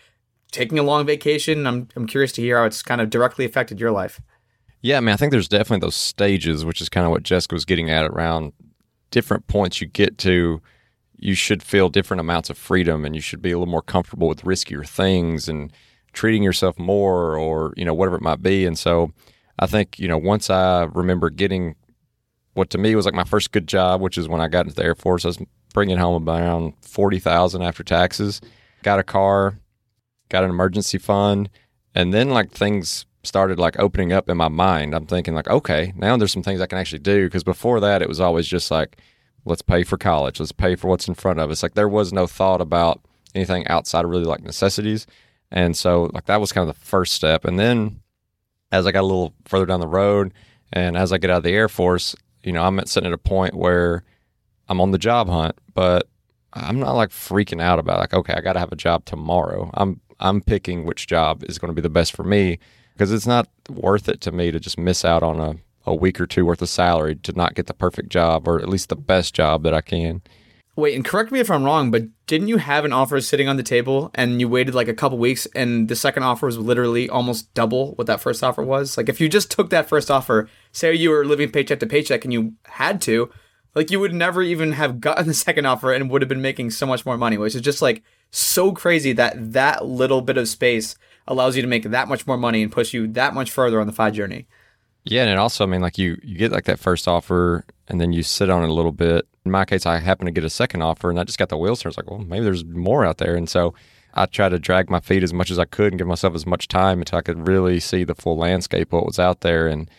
taking 0.50 0.78
a 0.78 0.82
long 0.82 1.06
vacation? 1.06 1.66
I'm, 1.66 1.88
I'm 1.94 2.06
curious 2.06 2.32
to 2.32 2.42
hear 2.42 2.58
how 2.58 2.64
it's 2.64 2.82
kind 2.82 3.00
of 3.00 3.10
directly 3.10 3.44
affected 3.44 3.78
your 3.78 3.92
life. 3.92 4.20
Yeah, 4.80 4.96
I 4.96 5.00
mean, 5.00 5.12
I 5.12 5.16
think 5.16 5.32
there's 5.32 5.48
definitely 5.48 5.84
those 5.84 5.96
stages, 5.96 6.64
which 6.64 6.80
is 6.80 6.88
kind 6.88 7.04
of 7.04 7.10
what 7.10 7.24
Jessica 7.24 7.54
was 7.54 7.64
getting 7.64 7.90
at 7.90 8.06
around 8.06 8.52
different 9.10 9.46
points 9.46 9.80
you 9.80 9.86
get 9.86 10.18
to. 10.18 10.60
You 11.16 11.34
should 11.34 11.62
feel 11.62 11.88
different 11.88 12.20
amounts 12.20 12.48
of 12.48 12.56
freedom 12.56 13.04
and 13.04 13.14
you 13.14 13.20
should 13.20 13.42
be 13.42 13.50
a 13.50 13.58
little 13.58 13.70
more 13.70 13.82
comfortable 13.82 14.28
with 14.28 14.42
riskier 14.42 14.86
things 14.86 15.48
and 15.48 15.72
treating 16.12 16.42
yourself 16.42 16.78
more 16.78 17.36
or, 17.36 17.74
you 17.76 17.84
know, 17.84 17.94
whatever 17.94 18.16
it 18.16 18.22
might 18.22 18.42
be. 18.42 18.64
And 18.66 18.78
so, 18.78 19.12
I 19.58 19.66
think, 19.66 19.98
you 19.98 20.08
know, 20.08 20.18
once 20.18 20.50
I 20.50 20.84
remember 20.84 21.30
getting 21.30 21.74
what 22.54 22.70
to 22.70 22.78
me 22.78 22.94
was 22.94 23.04
like 23.04 23.14
my 23.14 23.24
first 23.24 23.52
good 23.52 23.66
job, 23.66 24.00
which 24.00 24.18
is 24.18 24.28
when 24.28 24.40
I 24.40 24.48
got 24.48 24.66
into 24.66 24.74
the 24.74 24.84
Air 24.84 24.94
Force, 24.94 25.24
I 25.24 25.28
was 25.28 25.38
bringing 25.74 25.98
home 25.98 26.28
around 26.28 26.74
40,000 26.82 27.62
after 27.62 27.84
taxes, 27.84 28.40
got 28.82 28.98
a 28.98 29.04
car, 29.04 29.58
got 30.28 30.44
an 30.44 30.50
emergency 30.50 30.98
fund, 30.98 31.50
and 31.94 32.12
then 32.12 32.30
like 32.30 32.50
things 32.50 33.06
started 33.22 33.58
like 33.58 33.78
opening 33.78 34.12
up 34.12 34.28
in 34.28 34.36
my 34.36 34.48
mind. 34.48 34.94
I'm 34.94 35.06
thinking 35.06 35.34
like, 35.34 35.48
okay, 35.48 35.92
now 35.96 36.16
there's 36.16 36.32
some 36.32 36.42
things 36.42 36.60
I 36.60 36.66
can 36.66 36.78
actually 36.78 37.00
do 37.00 37.26
because 37.26 37.44
before 37.44 37.80
that 37.80 38.02
it 38.02 38.08
was 38.08 38.20
always 38.20 38.46
just 38.46 38.70
like 38.70 38.98
let's 39.44 39.62
pay 39.62 39.84
for 39.84 39.96
college, 39.96 40.40
let's 40.40 40.52
pay 40.52 40.76
for 40.76 40.88
what's 40.88 41.08
in 41.08 41.14
front 41.14 41.40
of 41.40 41.50
us. 41.50 41.62
Like 41.62 41.74
there 41.74 41.88
was 41.88 42.12
no 42.12 42.26
thought 42.26 42.60
about 42.60 43.00
anything 43.34 43.66
outside 43.68 44.04
of 44.04 44.10
really 44.10 44.24
like 44.24 44.42
necessities. 44.42 45.06
And 45.50 45.76
so 45.76 46.10
like 46.12 46.26
that 46.26 46.40
was 46.40 46.52
kind 46.52 46.68
of 46.68 46.74
the 46.74 46.84
first 46.84 47.14
step. 47.14 47.44
And 47.44 47.58
then 47.58 48.00
as 48.70 48.86
I 48.86 48.92
got 48.92 49.00
a 49.00 49.06
little 49.06 49.34
further 49.44 49.66
down 49.66 49.80
the 49.80 49.88
road 49.88 50.32
and 50.72 50.96
as 50.96 51.12
I 51.12 51.18
get 51.18 51.30
out 51.30 51.38
of 51.38 51.42
the 51.44 51.52
Air 51.52 51.68
Force, 51.68 52.14
you 52.42 52.52
know, 52.52 52.62
I'm 52.62 52.84
sitting 52.86 53.06
at 53.06 53.12
a 53.12 53.18
point 53.18 53.54
where 53.54 54.04
I'm 54.68 54.80
on 54.80 54.90
the 54.90 54.98
job 54.98 55.28
hunt, 55.28 55.56
but 55.74 56.08
I'm 56.52 56.78
not 56.78 56.92
like 56.92 57.10
freaking 57.10 57.62
out 57.62 57.78
about 57.78 57.98
like, 57.98 58.14
okay, 58.14 58.34
I 58.34 58.40
got 58.40 58.54
to 58.54 58.58
have 58.58 58.72
a 58.72 58.76
job 58.76 59.04
tomorrow. 59.04 59.70
I'm 59.74 60.00
I'm 60.20 60.40
picking 60.40 60.84
which 60.84 61.06
job 61.06 61.44
is 61.44 61.58
going 61.58 61.68
to 61.68 61.74
be 61.74 61.82
the 61.82 61.88
best 61.88 62.14
for 62.14 62.24
me 62.24 62.58
because 62.92 63.12
it's 63.12 63.26
not 63.26 63.48
worth 63.68 64.08
it 64.08 64.20
to 64.22 64.32
me 64.32 64.50
to 64.50 64.58
just 64.58 64.76
miss 64.76 65.04
out 65.04 65.22
on 65.22 65.38
a, 65.38 65.54
a 65.86 65.94
week 65.94 66.20
or 66.20 66.26
two 66.26 66.44
worth 66.44 66.60
of 66.60 66.68
salary 66.68 67.14
to 67.14 67.32
not 67.32 67.54
get 67.54 67.66
the 67.66 67.74
perfect 67.74 68.08
job 68.08 68.48
or 68.48 68.60
at 68.60 68.68
least 68.68 68.88
the 68.88 68.96
best 68.96 69.32
job 69.32 69.62
that 69.62 69.74
I 69.74 69.80
can. 69.80 70.22
Wait, 70.78 70.94
and 70.94 71.04
correct 71.04 71.32
me 71.32 71.40
if 71.40 71.50
I'm 71.50 71.64
wrong, 71.64 71.90
but 71.90 72.04
didn't 72.28 72.46
you 72.46 72.58
have 72.58 72.84
an 72.84 72.92
offer 72.92 73.20
sitting 73.20 73.48
on 73.48 73.56
the 73.56 73.64
table 73.64 74.12
and 74.14 74.40
you 74.40 74.48
waited 74.48 74.76
like 74.76 74.86
a 74.86 74.94
couple 74.94 75.18
weeks 75.18 75.44
and 75.46 75.88
the 75.88 75.96
second 75.96 76.22
offer 76.22 76.46
was 76.46 76.56
literally 76.56 77.08
almost 77.08 77.52
double 77.52 77.96
what 77.96 78.06
that 78.06 78.20
first 78.20 78.44
offer 78.44 78.62
was? 78.62 78.96
Like 78.96 79.08
if 79.08 79.20
you 79.20 79.28
just 79.28 79.50
took 79.50 79.70
that 79.70 79.88
first 79.88 80.08
offer, 80.08 80.48
say 80.70 80.94
you 80.94 81.10
were 81.10 81.24
living 81.24 81.50
paycheck 81.50 81.80
to 81.80 81.86
paycheck 81.88 82.22
and 82.22 82.32
you 82.32 82.52
had 82.66 83.00
to, 83.02 83.28
like 83.74 83.90
you 83.90 83.98
would 83.98 84.14
never 84.14 84.40
even 84.40 84.70
have 84.70 85.00
gotten 85.00 85.26
the 85.26 85.34
second 85.48 85.66
offer 85.66 85.92
and 85.92 86.12
would 86.12 86.22
have 86.22 86.28
been 86.28 86.40
making 86.40 86.70
so 86.70 86.86
much 86.86 87.04
more 87.04 87.18
money, 87.18 87.36
which 87.36 87.56
is 87.56 87.60
just 87.60 87.82
like 87.82 88.04
so 88.30 88.70
crazy 88.70 89.12
that 89.14 89.54
that 89.54 89.84
little 89.84 90.20
bit 90.20 90.38
of 90.38 90.46
space 90.46 90.94
allows 91.26 91.56
you 91.56 91.62
to 91.62 91.66
make 91.66 91.90
that 91.90 92.06
much 92.06 92.24
more 92.24 92.36
money 92.36 92.62
and 92.62 92.70
push 92.70 92.94
you 92.94 93.08
that 93.08 93.34
much 93.34 93.50
further 93.50 93.80
on 93.80 93.88
the 93.88 93.92
FI 93.92 94.12
journey. 94.12 94.46
Yeah, 95.02 95.22
and 95.22 95.30
it 95.30 95.38
also, 95.38 95.64
I 95.64 95.66
mean, 95.66 95.80
like 95.80 95.98
you 95.98 96.18
you 96.22 96.36
get 96.36 96.52
like 96.52 96.66
that 96.66 96.78
first 96.78 97.08
offer 97.08 97.64
and 97.88 98.00
then 98.00 98.12
you 98.12 98.22
sit 98.22 98.48
on 98.48 98.62
it 98.62 98.68
a 98.68 98.72
little 98.72 98.92
bit. 98.92 99.26
In 99.48 99.52
my 99.52 99.64
case, 99.64 99.86
I 99.86 99.98
happened 99.98 100.26
to 100.26 100.30
get 100.30 100.44
a 100.44 100.50
second 100.50 100.82
offer 100.82 101.08
and 101.08 101.18
I 101.18 101.24
just 101.24 101.38
got 101.38 101.48
the 101.48 101.56
wheels 101.56 101.80
turned. 101.80 101.92
It's 101.92 101.96
like, 101.96 102.10
well, 102.10 102.18
maybe 102.18 102.44
there's 102.44 102.66
more 102.66 103.06
out 103.06 103.16
there. 103.16 103.34
And 103.34 103.48
so 103.48 103.72
I 104.12 104.26
tried 104.26 104.50
to 104.50 104.58
drag 104.58 104.90
my 104.90 105.00
feet 105.00 105.22
as 105.22 105.32
much 105.32 105.50
as 105.50 105.58
I 105.58 105.64
could 105.64 105.90
and 105.90 105.98
give 105.98 106.06
myself 106.06 106.34
as 106.34 106.44
much 106.44 106.68
time 106.68 106.98
until 106.98 107.18
I 107.18 107.22
could 107.22 107.48
really 107.48 107.80
see 107.80 108.04
the 108.04 108.14
full 108.14 108.36
landscape, 108.36 108.92
what 108.92 109.06
was 109.06 109.18
out 109.18 109.40
there. 109.40 109.66
And 109.66 109.90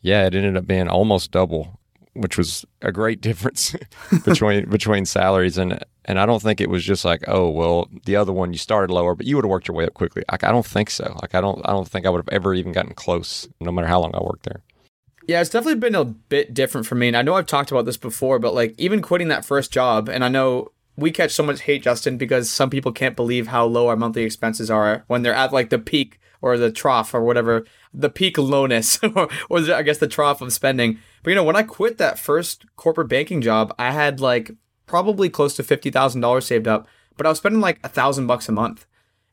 yeah, 0.00 0.24
it 0.24 0.34
ended 0.34 0.56
up 0.56 0.66
being 0.66 0.88
almost 0.88 1.32
double, 1.32 1.78
which 2.14 2.38
was 2.38 2.64
a 2.80 2.90
great 2.92 3.20
difference 3.28 3.76
between 4.24 4.70
between 4.70 5.04
salaries. 5.04 5.58
And 5.58 5.84
and 6.06 6.18
I 6.18 6.24
don't 6.24 6.40
think 6.40 6.62
it 6.62 6.70
was 6.70 6.82
just 6.82 7.04
like, 7.04 7.24
oh, 7.28 7.50
well, 7.50 7.90
the 8.06 8.16
other 8.16 8.32
one 8.32 8.54
you 8.54 8.58
started 8.58 8.90
lower, 8.90 9.14
but 9.14 9.26
you 9.26 9.36
would 9.36 9.44
have 9.44 9.50
worked 9.50 9.68
your 9.68 9.76
way 9.76 9.84
up 9.84 9.92
quickly. 9.92 10.24
Like 10.32 10.44
I 10.44 10.50
don't 10.50 10.64
think 10.64 10.88
so. 10.88 11.14
Like 11.20 11.34
I 11.34 11.42
don't 11.42 11.60
I 11.66 11.72
don't 11.72 11.86
think 11.86 12.06
I 12.06 12.08
would 12.08 12.24
have 12.24 12.34
ever 12.34 12.54
even 12.54 12.72
gotten 12.72 12.94
close, 12.94 13.46
no 13.60 13.70
matter 13.70 13.86
how 13.86 14.00
long 14.00 14.14
I 14.14 14.22
worked 14.22 14.44
there. 14.44 14.62
Yeah, 15.26 15.40
it's 15.40 15.50
definitely 15.50 15.80
been 15.80 15.94
a 15.94 16.04
bit 16.04 16.52
different 16.52 16.86
for 16.86 16.96
me. 16.96 17.08
And 17.08 17.16
I 17.16 17.22
know 17.22 17.34
I've 17.34 17.46
talked 17.46 17.70
about 17.70 17.86
this 17.86 17.96
before, 17.96 18.38
but 18.38 18.54
like 18.54 18.74
even 18.76 19.00
quitting 19.00 19.28
that 19.28 19.44
first 19.44 19.72
job, 19.72 20.08
and 20.08 20.22
I 20.24 20.28
know 20.28 20.72
we 20.96 21.10
catch 21.10 21.32
so 21.32 21.42
much 21.42 21.62
hate, 21.62 21.82
Justin, 21.82 22.18
because 22.18 22.50
some 22.50 22.70
people 22.70 22.92
can't 22.92 23.16
believe 23.16 23.48
how 23.48 23.64
low 23.64 23.88
our 23.88 23.96
monthly 23.96 24.22
expenses 24.22 24.70
are 24.70 25.04
when 25.06 25.22
they're 25.22 25.34
at 25.34 25.52
like 25.52 25.70
the 25.70 25.78
peak 25.78 26.20
or 26.42 26.58
the 26.58 26.70
trough 26.70 27.14
or 27.14 27.22
whatever, 27.22 27.64
the 27.92 28.10
peak 28.10 28.36
lowness, 28.36 28.98
or, 29.16 29.28
or 29.48 29.60
the, 29.62 29.74
I 29.74 29.82
guess 29.82 29.98
the 29.98 30.06
trough 30.06 30.42
of 30.42 30.52
spending. 30.52 30.98
But 31.22 31.30
you 31.30 31.36
know, 31.36 31.44
when 31.44 31.56
I 31.56 31.62
quit 31.62 31.96
that 31.98 32.18
first 32.18 32.66
corporate 32.76 33.08
banking 33.08 33.40
job, 33.40 33.74
I 33.78 33.92
had 33.92 34.20
like 34.20 34.50
probably 34.86 35.30
close 35.30 35.56
to 35.56 35.62
fifty 35.62 35.90
thousand 35.90 36.20
dollars 36.20 36.46
saved 36.46 36.68
up, 36.68 36.86
but 37.16 37.24
I 37.24 37.30
was 37.30 37.38
spending 37.38 37.62
like 37.62 37.80
a 37.82 37.88
thousand 37.88 38.26
bucks 38.26 38.48
a 38.48 38.52
month. 38.52 38.86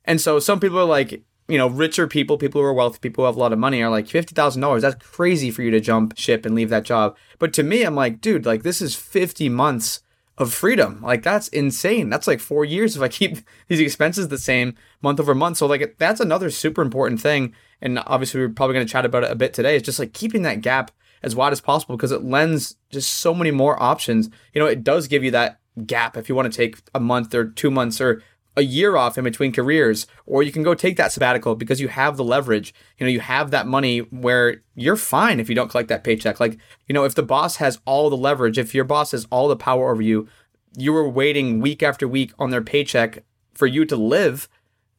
And 0.06 0.20
so 0.20 0.38
some 0.38 0.58
people 0.58 0.78
are 0.78 0.84
like, 0.84 1.22
you 1.48 1.58
know, 1.58 1.68
richer 1.68 2.06
people, 2.06 2.38
people 2.38 2.60
who 2.60 2.66
are 2.66 2.72
wealthy, 2.72 2.98
people 2.98 3.22
who 3.22 3.26
have 3.26 3.36
a 3.36 3.40
lot 3.40 3.52
of 3.52 3.58
money 3.58 3.82
are 3.82 3.90
like 3.90 4.08
fifty 4.08 4.34
thousand 4.34 4.62
dollars. 4.62 4.82
That's 4.82 5.04
crazy 5.04 5.50
for 5.50 5.62
you 5.62 5.70
to 5.70 5.80
jump 5.80 6.16
ship 6.16 6.46
and 6.46 6.54
leave 6.54 6.70
that 6.70 6.84
job. 6.84 7.16
But 7.38 7.52
to 7.54 7.62
me, 7.62 7.82
I'm 7.82 7.94
like, 7.94 8.20
dude, 8.20 8.46
like 8.46 8.62
this 8.62 8.80
is 8.80 8.94
fifty 8.94 9.48
months 9.48 10.00
of 10.38 10.52
freedom. 10.52 11.00
Like 11.02 11.22
that's 11.22 11.48
insane. 11.48 12.08
That's 12.08 12.26
like 12.26 12.40
four 12.40 12.64
years 12.64 12.96
if 12.96 13.02
I 13.02 13.08
keep 13.08 13.38
these 13.68 13.80
expenses 13.80 14.28
the 14.28 14.38
same 14.38 14.74
month 15.00 15.20
over 15.20 15.34
month. 15.34 15.58
So 15.58 15.66
like 15.66 15.96
that's 15.98 16.20
another 16.20 16.50
super 16.50 16.82
important 16.82 17.20
thing. 17.20 17.54
And 17.80 17.98
obviously 18.06 18.40
we're 18.40 18.48
probably 18.48 18.74
going 18.74 18.86
to 18.86 18.92
chat 18.92 19.04
about 19.04 19.24
it 19.24 19.30
a 19.30 19.36
bit 19.36 19.54
today. 19.54 19.76
Is 19.76 19.82
just 19.82 19.98
like 19.98 20.12
keeping 20.12 20.42
that 20.42 20.60
gap 20.60 20.90
as 21.22 21.36
wide 21.36 21.52
as 21.52 21.60
possible 21.60 21.96
because 21.96 22.12
it 22.12 22.24
lends 22.24 22.76
just 22.90 23.14
so 23.14 23.34
many 23.34 23.50
more 23.50 23.80
options. 23.82 24.30
You 24.52 24.60
know, 24.60 24.66
it 24.66 24.84
does 24.84 25.08
give 25.08 25.24
you 25.24 25.30
that 25.32 25.60
gap 25.86 26.16
if 26.16 26.28
you 26.28 26.34
want 26.34 26.52
to 26.52 26.56
take 26.56 26.78
a 26.94 27.00
month 27.00 27.34
or 27.34 27.46
two 27.46 27.70
months 27.70 28.00
or 28.00 28.22
a 28.56 28.62
year 28.62 28.96
off 28.96 29.16
in 29.16 29.24
between 29.24 29.52
careers, 29.52 30.06
or 30.26 30.42
you 30.42 30.52
can 30.52 30.62
go 30.62 30.74
take 30.74 30.96
that 30.96 31.12
sabbatical 31.12 31.54
because 31.54 31.80
you 31.80 31.88
have 31.88 32.16
the 32.16 32.24
leverage. 32.24 32.74
You 32.98 33.06
know, 33.06 33.12
you 33.12 33.20
have 33.20 33.50
that 33.50 33.66
money 33.66 33.98
where 33.98 34.60
you're 34.74 34.96
fine 34.96 35.40
if 35.40 35.48
you 35.48 35.54
don't 35.54 35.70
collect 35.70 35.88
that 35.88 36.04
paycheck. 36.04 36.38
Like, 36.38 36.58
you 36.86 36.92
know, 36.92 37.04
if 37.04 37.14
the 37.14 37.22
boss 37.22 37.56
has 37.56 37.80
all 37.84 38.10
the 38.10 38.16
leverage, 38.16 38.58
if 38.58 38.74
your 38.74 38.84
boss 38.84 39.12
has 39.12 39.26
all 39.30 39.48
the 39.48 39.56
power 39.56 39.90
over 39.90 40.02
you, 40.02 40.28
you 40.76 40.92
were 40.92 41.08
waiting 41.08 41.60
week 41.60 41.82
after 41.82 42.06
week 42.06 42.32
on 42.38 42.50
their 42.50 42.62
paycheck 42.62 43.24
for 43.54 43.66
you 43.66 43.84
to 43.86 43.96
live, 43.96 44.48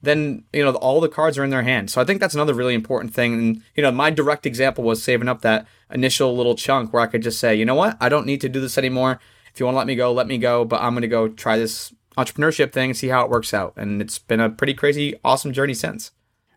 then, 0.01 0.43
you 0.51 0.63
know, 0.63 0.71
all 0.75 0.99
the 0.99 1.07
cards 1.07 1.37
are 1.37 1.43
in 1.43 1.49
their 1.49 1.63
hands. 1.63 1.93
So 1.93 2.01
I 2.01 2.05
think 2.05 2.19
that's 2.19 2.35
another 2.35 2.53
really 2.53 2.73
important 2.73 3.13
thing. 3.13 3.33
And, 3.33 3.63
you 3.75 3.81
know, 3.83 3.91
my 3.91 4.09
direct 4.09 4.45
example 4.45 4.83
was 4.83 5.01
saving 5.01 5.29
up 5.29 5.41
that 5.41 5.65
initial 5.91 6.35
little 6.35 6.55
chunk 6.55 6.91
where 6.91 7.01
I 7.01 7.07
could 7.07 7.21
just 7.21 7.39
say, 7.39 7.55
you 7.55 7.65
know 7.65 7.75
what, 7.75 7.97
I 8.01 8.09
don't 8.09 8.25
need 8.25 8.41
to 8.41 8.49
do 8.49 8.59
this 8.59 8.77
anymore. 8.77 9.19
If 9.53 9.59
you 9.59 9.65
want 9.65 9.75
to 9.75 9.77
let 9.77 9.87
me 9.87 9.95
go, 9.95 10.11
let 10.11 10.27
me 10.27 10.37
go, 10.39 10.65
but 10.65 10.81
I'm 10.81 10.93
going 10.93 11.03
to 11.03 11.07
go 11.07 11.29
try 11.29 11.57
this 11.57 11.93
entrepreneurship 12.17 12.71
thing 12.71 12.91
and 12.91 12.97
see 12.97 13.07
how 13.07 13.23
it 13.23 13.29
works 13.29 13.53
out. 13.53 13.73
And 13.75 14.01
it's 14.01 14.19
been 14.19 14.39
a 14.39 14.49
pretty 14.49 14.73
crazy, 14.73 15.15
awesome 15.23 15.53
journey 15.53 15.73
since. 15.73 16.11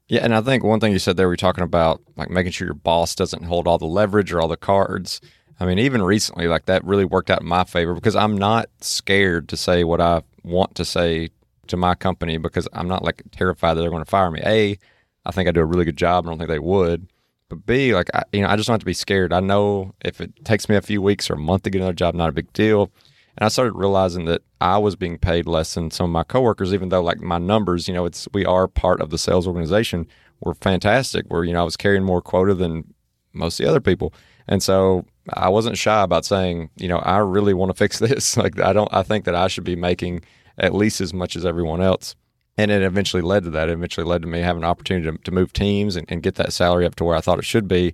Yeah, 0.08 0.20
and 0.22 0.34
I 0.34 0.40
think 0.40 0.62
one 0.62 0.78
thing 0.78 0.92
you 0.92 1.00
said 1.00 1.16
there, 1.16 1.28
we 1.28 1.34
are 1.34 1.36
talking 1.36 1.64
about 1.64 2.00
like 2.16 2.30
making 2.30 2.52
sure 2.52 2.66
your 2.66 2.74
boss 2.74 3.14
doesn't 3.14 3.44
hold 3.44 3.66
all 3.66 3.78
the 3.78 3.86
leverage 3.86 4.32
or 4.32 4.40
all 4.40 4.48
the 4.48 4.56
cards. 4.56 5.20
I 5.58 5.66
mean, 5.66 5.78
even 5.78 6.02
recently, 6.02 6.46
like 6.46 6.66
that 6.66 6.84
really 6.84 7.04
worked 7.04 7.30
out 7.30 7.40
in 7.40 7.48
my 7.48 7.64
favor 7.64 7.94
because 7.94 8.14
I'm 8.14 8.36
not 8.36 8.68
scared 8.80 9.48
to 9.48 9.56
say 9.56 9.84
what 9.84 10.00
I 10.00 10.22
want 10.44 10.74
to 10.76 10.84
say 10.84 11.30
to 11.66 11.76
my 11.76 11.94
company 11.94 12.38
because 12.38 12.68
I'm 12.72 12.86
not 12.86 13.02
like 13.02 13.22
terrified 13.32 13.74
that 13.74 13.80
they're 13.80 13.90
going 13.90 14.04
to 14.04 14.10
fire 14.10 14.30
me. 14.30 14.40
A, 14.44 14.78
I 15.24 15.30
think 15.32 15.48
I 15.48 15.52
do 15.52 15.60
a 15.60 15.64
really 15.64 15.84
good 15.84 15.96
job. 15.96 16.24
I 16.24 16.30
don't 16.30 16.38
think 16.38 16.50
they 16.50 16.58
would. 16.58 17.08
But 17.48 17.66
B, 17.66 17.94
like 17.94 18.10
I, 18.14 18.22
you 18.32 18.42
know, 18.42 18.48
I 18.48 18.56
just 18.56 18.66
don't 18.66 18.74
have 18.74 18.80
to 18.80 18.86
be 18.86 18.92
scared. 18.92 19.32
I 19.32 19.40
know 19.40 19.94
if 20.04 20.20
it 20.20 20.44
takes 20.44 20.68
me 20.68 20.76
a 20.76 20.82
few 20.82 21.00
weeks 21.02 21.30
or 21.30 21.34
a 21.34 21.38
month 21.38 21.62
to 21.62 21.70
get 21.70 21.78
another 21.78 21.94
job, 21.94 22.14
not 22.14 22.28
a 22.28 22.32
big 22.32 22.52
deal. 22.52 22.90
And 23.36 23.44
I 23.44 23.48
started 23.48 23.74
realizing 23.74 24.24
that 24.26 24.42
I 24.60 24.78
was 24.78 24.96
being 24.96 25.18
paid 25.18 25.46
less 25.46 25.74
than 25.74 25.90
some 25.90 26.04
of 26.04 26.10
my 26.10 26.24
coworkers, 26.24 26.72
even 26.72 26.88
though 26.88 27.02
like 27.02 27.20
my 27.20 27.38
numbers, 27.38 27.86
you 27.86 27.94
know, 27.94 28.06
it's 28.06 28.26
we 28.32 28.44
are 28.44 28.66
part 28.66 29.00
of 29.00 29.10
the 29.10 29.18
sales 29.18 29.46
organization. 29.46 30.06
We're 30.40 30.54
fantastic. 30.54 31.26
Where 31.28 31.44
you 31.44 31.52
know 31.52 31.60
I 31.60 31.64
was 31.64 31.76
carrying 31.76 32.04
more 32.04 32.22
quota 32.22 32.54
than 32.54 32.94
most 33.32 33.60
of 33.60 33.64
the 33.64 33.70
other 33.70 33.80
people, 33.80 34.14
and 34.48 34.62
so 34.62 35.04
I 35.32 35.48
wasn't 35.48 35.78
shy 35.78 36.02
about 36.02 36.24
saying, 36.24 36.70
you 36.76 36.88
know, 36.88 36.98
I 36.98 37.18
really 37.18 37.54
want 37.54 37.70
to 37.70 37.76
fix 37.76 37.98
this. 38.00 38.36
like 38.36 38.60
I 38.60 38.72
don't, 38.72 38.92
I 38.92 39.02
think 39.02 39.24
that 39.24 39.34
I 39.34 39.48
should 39.48 39.64
be 39.64 39.76
making 39.76 40.22
at 40.58 40.74
least 40.74 41.00
as 41.00 41.12
much 41.12 41.36
as 41.36 41.44
everyone 41.44 41.82
else. 41.82 42.14
And 42.58 42.70
it 42.70 42.80
eventually 42.80 43.22
led 43.22 43.44
to 43.44 43.50
that. 43.50 43.68
It 43.68 43.72
eventually 43.72 44.06
led 44.06 44.22
to 44.22 44.28
me 44.28 44.40
having 44.40 44.62
an 44.62 44.68
opportunity 44.68 45.10
to, 45.10 45.18
to 45.24 45.30
move 45.30 45.52
teams 45.52 45.94
and, 45.94 46.10
and 46.10 46.22
get 46.22 46.36
that 46.36 46.54
salary 46.54 46.86
up 46.86 46.94
to 46.96 47.04
where 47.04 47.14
I 47.14 47.20
thought 47.20 47.38
it 47.38 47.44
should 47.44 47.68
be. 47.68 47.92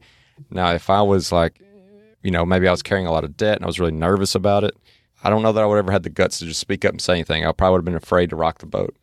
Now, 0.51 0.73
if 0.73 0.89
I 0.89 1.03
was 1.03 1.33
like, 1.33 1.61
you 2.23 2.31
know, 2.31 2.47
maybe 2.47 2.69
I 2.69 2.71
was 2.71 2.83
carrying 2.83 3.09
a 3.09 3.11
lot 3.11 3.25
of 3.25 3.37
debt 3.37 3.57
and 3.57 3.65
I 3.65 3.67
was 3.67 3.81
really 3.81 3.91
nervous 3.93 4.37
about 4.37 4.63
it, 4.63 4.77
I 5.23 5.31
don't 5.31 5.43
know 5.43 5.53
that 5.53 5.63
I 5.63 5.67
would 5.67 5.79
ever 5.79 5.93
had 5.93 6.03
the 6.03 6.11
guts 6.11 6.39
to 6.39 6.47
just 6.47 6.61
speak 6.61 6.85
up 6.85 6.93
and 6.93 7.01
say 7.01 7.15
anything. 7.15 7.47
I 7.47 7.53
probably 7.53 7.73
would 7.73 7.79
have 7.81 7.85
been 7.85 7.95
afraid 7.95 8.31
to 8.31 8.37
rock 8.37 8.59
the 8.59 8.67
boat. 8.67 8.95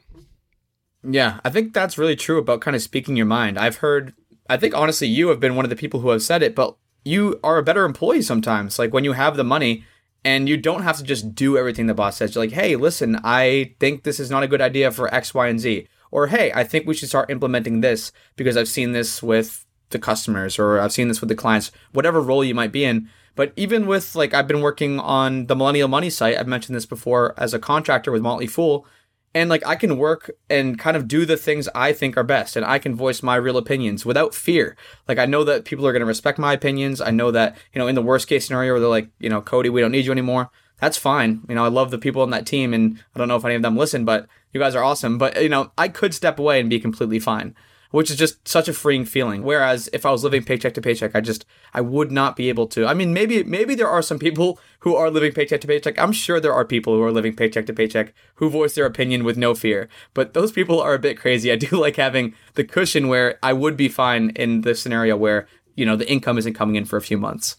Yeah, 1.03 1.39
I 1.45 1.49
think 1.49 1.73
that's 1.73 1.97
really 1.97 2.15
true 2.15 2.39
about 2.39 2.61
kind 2.61 2.75
of 2.75 2.81
speaking 2.81 3.15
your 3.15 3.25
mind. 3.25 3.57
I've 3.57 3.77
heard, 3.77 4.13
I 4.49 4.57
think 4.57 4.75
honestly, 4.75 5.07
you 5.07 5.29
have 5.29 5.39
been 5.39 5.55
one 5.55 5.65
of 5.65 5.69
the 5.69 5.75
people 5.77 6.01
who 6.01 6.09
have 6.09 6.21
said 6.21 6.43
it, 6.43 6.55
but 6.55 6.75
you 7.05 7.39
are 7.43 7.57
a 7.57 7.63
better 7.63 7.85
employee 7.85 8.21
sometimes. 8.21 8.77
Like 8.77 8.93
when 8.93 9.05
you 9.05 9.13
have 9.13 9.37
the 9.37 9.43
money 9.45 9.85
and 10.25 10.49
you 10.49 10.57
don't 10.57 10.83
have 10.83 10.97
to 10.97 11.03
just 11.03 11.33
do 11.33 11.57
everything 11.57 11.87
the 11.87 11.93
boss 11.93 12.17
says. 12.17 12.35
You're 12.35 12.43
like, 12.43 12.53
hey, 12.53 12.75
listen, 12.75 13.19
I 13.23 13.75
think 13.79 14.03
this 14.03 14.19
is 14.19 14.29
not 14.29 14.43
a 14.43 14.47
good 14.47 14.61
idea 14.61 14.91
for 14.91 15.13
X, 15.13 15.33
Y, 15.33 15.47
and 15.47 15.59
Z. 15.59 15.87
Or 16.11 16.27
hey, 16.27 16.51
I 16.53 16.63
think 16.63 16.85
we 16.85 16.93
should 16.93 17.09
start 17.09 17.29
implementing 17.29 17.81
this 17.81 18.11
because 18.35 18.57
I've 18.57 18.67
seen 18.67 18.91
this 18.91 19.23
with 19.23 19.65
the 19.91 19.99
customers 19.99 20.59
or 20.59 20.79
I've 20.79 20.91
seen 20.91 21.07
this 21.07 21.21
with 21.21 21.29
the 21.29 21.35
clients, 21.35 21.71
whatever 21.93 22.21
role 22.21 22.43
you 22.43 22.55
might 22.55 22.71
be 22.71 22.83
in. 22.83 23.09
But 23.39 23.53
even 23.55 23.87
with 23.87 24.15
like 24.15 24.33
I've 24.33 24.49
been 24.49 24.59
working 24.59 24.99
on 24.99 25.45
the 25.45 25.55
Millennial 25.55 25.87
Money 25.87 26.09
site, 26.09 26.37
I've 26.37 26.45
mentioned 26.45 26.75
this 26.75 26.85
before 26.85 27.33
as 27.37 27.53
a 27.53 27.57
contractor 27.57 28.11
with 28.11 28.21
Motley 28.21 28.47
Fool, 28.47 28.85
and 29.33 29.49
like 29.49 29.65
I 29.65 29.77
can 29.77 29.97
work 29.97 30.29
and 30.49 30.77
kind 30.77 30.97
of 30.97 31.07
do 31.07 31.25
the 31.25 31.37
things 31.37 31.69
I 31.73 31.93
think 31.93 32.17
are 32.17 32.23
best 32.23 32.57
and 32.57 32.65
I 32.65 32.79
can 32.79 32.95
voice 32.95 33.23
my 33.23 33.37
real 33.37 33.55
opinions 33.55 34.05
without 34.05 34.35
fear. 34.35 34.75
Like 35.07 35.19
I 35.19 35.25
know 35.25 35.45
that 35.45 35.63
people 35.63 35.87
are 35.87 35.93
going 35.93 36.01
to 36.01 36.05
respect 36.05 36.37
my 36.37 36.51
opinions. 36.51 36.99
I 36.99 37.11
know 37.11 37.31
that, 37.31 37.55
you 37.71 37.79
know, 37.79 37.87
in 37.87 37.95
the 37.95 38.01
worst 38.01 38.27
case 38.27 38.45
scenario 38.45 38.73
where 38.73 38.81
they're 38.81 38.89
like, 38.89 39.07
you 39.19 39.29
know, 39.29 39.41
Cody, 39.41 39.69
we 39.69 39.79
don't 39.79 39.93
need 39.93 40.03
you 40.03 40.11
anymore. 40.11 40.49
That's 40.81 40.97
fine. 40.97 41.39
You 41.47 41.55
know, 41.55 41.63
I 41.63 41.69
love 41.69 41.91
the 41.91 41.97
people 41.97 42.21
on 42.21 42.31
that 42.31 42.45
team 42.45 42.73
and 42.73 43.01
I 43.15 43.19
don't 43.19 43.29
know 43.29 43.37
if 43.37 43.45
any 43.45 43.55
of 43.55 43.61
them 43.61 43.77
listen, 43.77 44.03
but 44.03 44.27
you 44.51 44.59
guys 44.59 44.75
are 44.75 44.83
awesome. 44.83 45.17
But, 45.17 45.41
you 45.41 45.47
know, 45.47 45.71
I 45.77 45.87
could 45.87 46.13
step 46.13 46.39
away 46.39 46.59
and 46.59 46.69
be 46.69 46.81
completely 46.81 47.19
fine 47.19 47.55
which 47.91 48.11
is 48.11 48.17
just 48.17 48.47
such 48.47 48.67
a 48.67 48.73
freeing 48.73 49.05
feeling. 49.05 49.43
Whereas 49.43 49.89
if 49.93 50.05
I 50.05 50.11
was 50.11 50.23
living 50.23 50.43
paycheck 50.43 50.73
to 50.75 50.81
paycheck, 50.81 51.15
I 51.15 51.21
just 51.21 51.45
I 51.73 51.81
would 51.81 52.11
not 52.11 52.35
be 52.35 52.49
able 52.49 52.67
to. 52.67 52.85
I 52.85 52.93
mean, 52.93 53.13
maybe 53.13 53.43
maybe 53.43 53.75
there 53.75 53.87
are 53.87 54.01
some 54.01 54.19
people 54.19 54.59
who 54.79 54.95
are 54.95 55.09
living 55.09 55.33
paycheck 55.33 55.61
to 55.61 55.67
paycheck. 55.67 55.99
I'm 55.99 56.11
sure 56.11 56.39
there 56.39 56.53
are 56.53 56.65
people 56.65 56.93
who 56.93 57.03
are 57.03 57.11
living 57.11 57.35
paycheck 57.35 57.65
to 57.67 57.73
paycheck 57.73 58.13
who 58.35 58.49
voice 58.49 58.75
their 58.75 58.85
opinion 58.85 59.23
with 59.23 59.37
no 59.37 59.55
fear. 59.55 59.89
But 60.13 60.33
those 60.33 60.51
people 60.51 60.79
are 60.79 60.93
a 60.93 60.99
bit 60.99 61.19
crazy. 61.19 61.51
I 61.51 61.55
do 61.67 61.79
like 61.79 61.95
having 61.95 62.33
the 62.53 62.63
cushion 62.63 63.07
where 63.07 63.39
I 63.43 63.53
would 63.53 63.77
be 63.77 63.89
fine 63.89 64.31
in 64.31 64.61
the 64.61 64.75
scenario 64.75 65.17
where 65.17 65.47
you 65.75 65.85
know 65.85 65.95
the 65.95 66.09
income 66.09 66.37
isn't 66.37 66.53
coming 66.53 66.75
in 66.75 66.85
for 66.85 66.97
a 66.97 67.01
few 67.01 67.17
months. 67.17 67.57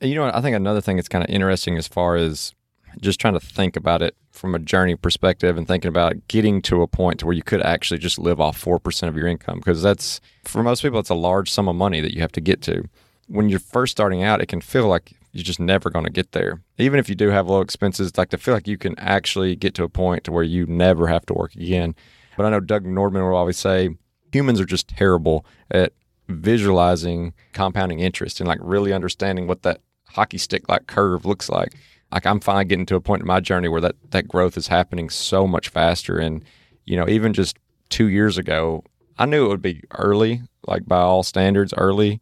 You 0.00 0.14
know, 0.14 0.30
I 0.32 0.40
think 0.40 0.54
another 0.54 0.80
thing 0.80 0.96
that's 0.96 1.08
kind 1.08 1.24
of 1.24 1.30
interesting 1.30 1.76
as 1.76 1.88
far 1.88 2.14
as 2.14 2.54
just 3.00 3.20
trying 3.20 3.34
to 3.34 3.40
think 3.40 3.76
about 3.76 4.02
it 4.02 4.16
from 4.30 4.54
a 4.54 4.58
journey 4.58 4.94
perspective 4.94 5.56
and 5.56 5.66
thinking 5.66 5.88
about 5.88 6.28
getting 6.28 6.62
to 6.62 6.82
a 6.82 6.86
point 6.86 7.20
to 7.20 7.26
where 7.26 7.34
you 7.34 7.42
could 7.42 7.62
actually 7.62 7.98
just 7.98 8.18
live 8.18 8.40
off 8.40 8.62
4% 8.62 9.08
of 9.08 9.16
your 9.16 9.26
income 9.26 9.58
because 9.58 9.82
that's 9.82 10.20
for 10.44 10.62
most 10.62 10.82
people 10.82 10.98
it's 10.98 11.10
a 11.10 11.14
large 11.14 11.50
sum 11.50 11.68
of 11.68 11.76
money 11.76 12.00
that 12.00 12.14
you 12.14 12.20
have 12.20 12.32
to 12.32 12.40
get 12.40 12.62
to. 12.62 12.84
When 13.26 13.48
you're 13.48 13.58
first 13.58 13.90
starting 13.90 14.22
out 14.22 14.40
it 14.40 14.46
can 14.46 14.60
feel 14.60 14.86
like 14.86 15.12
you're 15.32 15.44
just 15.44 15.60
never 15.60 15.90
going 15.90 16.04
to 16.04 16.10
get 16.10 16.32
there. 16.32 16.62
Even 16.78 16.98
if 16.98 17.08
you 17.08 17.14
do 17.14 17.28
have 17.28 17.48
low 17.48 17.60
expenses 17.60 18.16
like 18.16 18.30
to 18.30 18.38
feel 18.38 18.54
like 18.54 18.68
you 18.68 18.78
can 18.78 18.98
actually 18.98 19.56
get 19.56 19.74
to 19.74 19.84
a 19.84 19.88
point 19.88 20.24
to 20.24 20.32
where 20.32 20.44
you 20.44 20.66
never 20.66 21.08
have 21.08 21.26
to 21.26 21.34
work 21.34 21.54
again. 21.54 21.94
But 22.36 22.46
i 22.46 22.50
know 22.50 22.60
doug 22.60 22.84
nordman 22.84 23.28
will 23.28 23.36
always 23.36 23.58
say 23.58 23.90
humans 24.32 24.60
are 24.60 24.64
just 24.64 24.88
terrible 24.88 25.44
at 25.70 25.92
visualizing 26.28 27.32
compounding 27.52 28.00
interest 28.00 28.40
and 28.40 28.48
like 28.48 28.60
really 28.62 28.92
understanding 28.92 29.46
what 29.46 29.62
that 29.62 29.80
hockey 30.10 30.38
stick 30.38 30.68
like 30.68 30.86
curve 30.86 31.24
looks 31.24 31.48
like 31.48 31.74
like 32.12 32.26
I'm 32.26 32.40
finally 32.40 32.64
getting 32.64 32.86
to 32.86 32.96
a 32.96 33.00
point 33.00 33.22
in 33.22 33.26
my 33.26 33.40
journey 33.40 33.68
where 33.68 33.80
that 33.80 33.96
that 34.10 34.28
growth 34.28 34.56
is 34.56 34.68
happening 34.68 35.10
so 35.10 35.46
much 35.46 35.68
faster. 35.68 36.18
And 36.18 36.44
you 36.84 36.96
know, 36.96 37.08
even 37.08 37.32
just 37.32 37.58
two 37.90 38.08
years 38.08 38.38
ago, 38.38 38.84
I 39.18 39.26
knew 39.26 39.46
it 39.46 39.48
would 39.48 39.62
be 39.62 39.82
early, 39.92 40.42
like 40.66 40.86
by 40.86 41.00
all 41.00 41.22
standards, 41.22 41.74
early, 41.76 42.20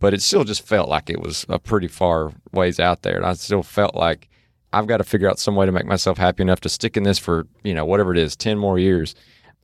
but 0.00 0.12
it 0.12 0.22
still 0.22 0.44
just 0.44 0.66
felt 0.66 0.88
like 0.88 1.08
it 1.08 1.20
was 1.20 1.46
a 1.48 1.58
pretty 1.58 1.88
far 1.88 2.32
ways 2.52 2.78
out 2.78 3.02
there. 3.02 3.16
And 3.16 3.24
I 3.24 3.34
still 3.34 3.62
felt 3.62 3.94
like 3.94 4.28
I've 4.72 4.86
got 4.86 4.98
to 4.98 5.04
figure 5.04 5.30
out 5.30 5.38
some 5.38 5.54
way 5.54 5.66
to 5.66 5.72
make 5.72 5.86
myself 5.86 6.18
happy 6.18 6.42
enough 6.42 6.60
to 6.60 6.68
stick 6.68 6.96
in 6.96 7.02
this 7.02 7.18
for 7.18 7.46
you 7.62 7.74
know 7.74 7.84
whatever 7.84 8.12
it 8.12 8.18
is, 8.18 8.36
ten 8.36 8.58
more 8.58 8.78
years. 8.78 9.14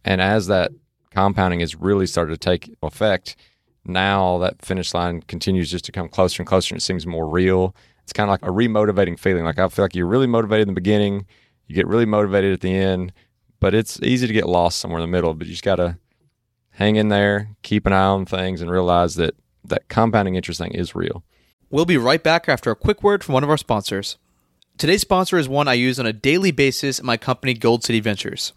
And 0.04 0.20
as 0.20 0.46
that 0.46 0.72
compounding 1.10 1.60
has 1.60 1.74
really 1.74 2.06
started 2.06 2.32
to 2.32 2.38
take 2.38 2.74
effect, 2.82 3.36
now 3.84 4.38
that 4.38 4.64
finish 4.64 4.94
line 4.94 5.22
continues 5.22 5.70
just 5.70 5.84
to 5.86 5.92
come 5.92 6.08
closer 6.08 6.42
and 6.42 6.46
closer. 6.46 6.74
And 6.74 6.80
it 6.80 6.84
seems 6.84 7.06
more 7.06 7.28
real 7.28 7.74
it's 8.08 8.14
kind 8.14 8.30
of 8.30 8.32
like 8.32 8.42
a 8.42 8.54
remotivating 8.54 9.18
feeling. 9.18 9.44
Like 9.44 9.58
I 9.58 9.68
feel 9.68 9.84
like 9.84 9.94
you're 9.94 10.06
really 10.06 10.26
motivated 10.26 10.62
in 10.62 10.74
the 10.74 10.80
beginning, 10.80 11.26
you 11.66 11.74
get 11.74 11.86
really 11.86 12.06
motivated 12.06 12.54
at 12.54 12.62
the 12.62 12.74
end, 12.74 13.12
but 13.60 13.74
it's 13.74 14.00
easy 14.00 14.26
to 14.26 14.32
get 14.32 14.48
lost 14.48 14.78
somewhere 14.78 14.98
in 14.98 15.02
the 15.02 15.14
middle. 15.14 15.34
But 15.34 15.46
you 15.46 15.52
just 15.52 15.62
got 15.62 15.76
to 15.76 15.98
hang 16.70 16.96
in 16.96 17.08
there, 17.08 17.50
keep 17.62 17.84
an 17.84 17.92
eye 17.92 18.06
on 18.06 18.24
things, 18.24 18.62
and 18.62 18.70
realize 18.70 19.16
that 19.16 19.34
that 19.62 19.88
compounding 19.88 20.36
interest 20.36 20.58
thing 20.58 20.72
is 20.72 20.94
real. 20.94 21.22
We'll 21.68 21.84
be 21.84 21.98
right 21.98 22.22
back 22.22 22.48
after 22.48 22.70
a 22.70 22.76
quick 22.76 23.02
word 23.02 23.22
from 23.22 23.34
one 23.34 23.44
of 23.44 23.50
our 23.50 23.58
sponsors. 23.58 24.16
Today's 24.78 25.02
sponsor 25.02 25.36
is 25.36 25.46
one 25.46 25.68
I 25.68 25.74
use 25.74 26.00
on 26.00 26.06
a 26.06 26.12
daily 26.14 26.50
basis 26.50 26.98
at 26.98 27.04
my 27.04 27.18
company, 27.18 27.52
Gold 27.52 27.84
City 27.84 28.00
Ventures. 28.00 28.54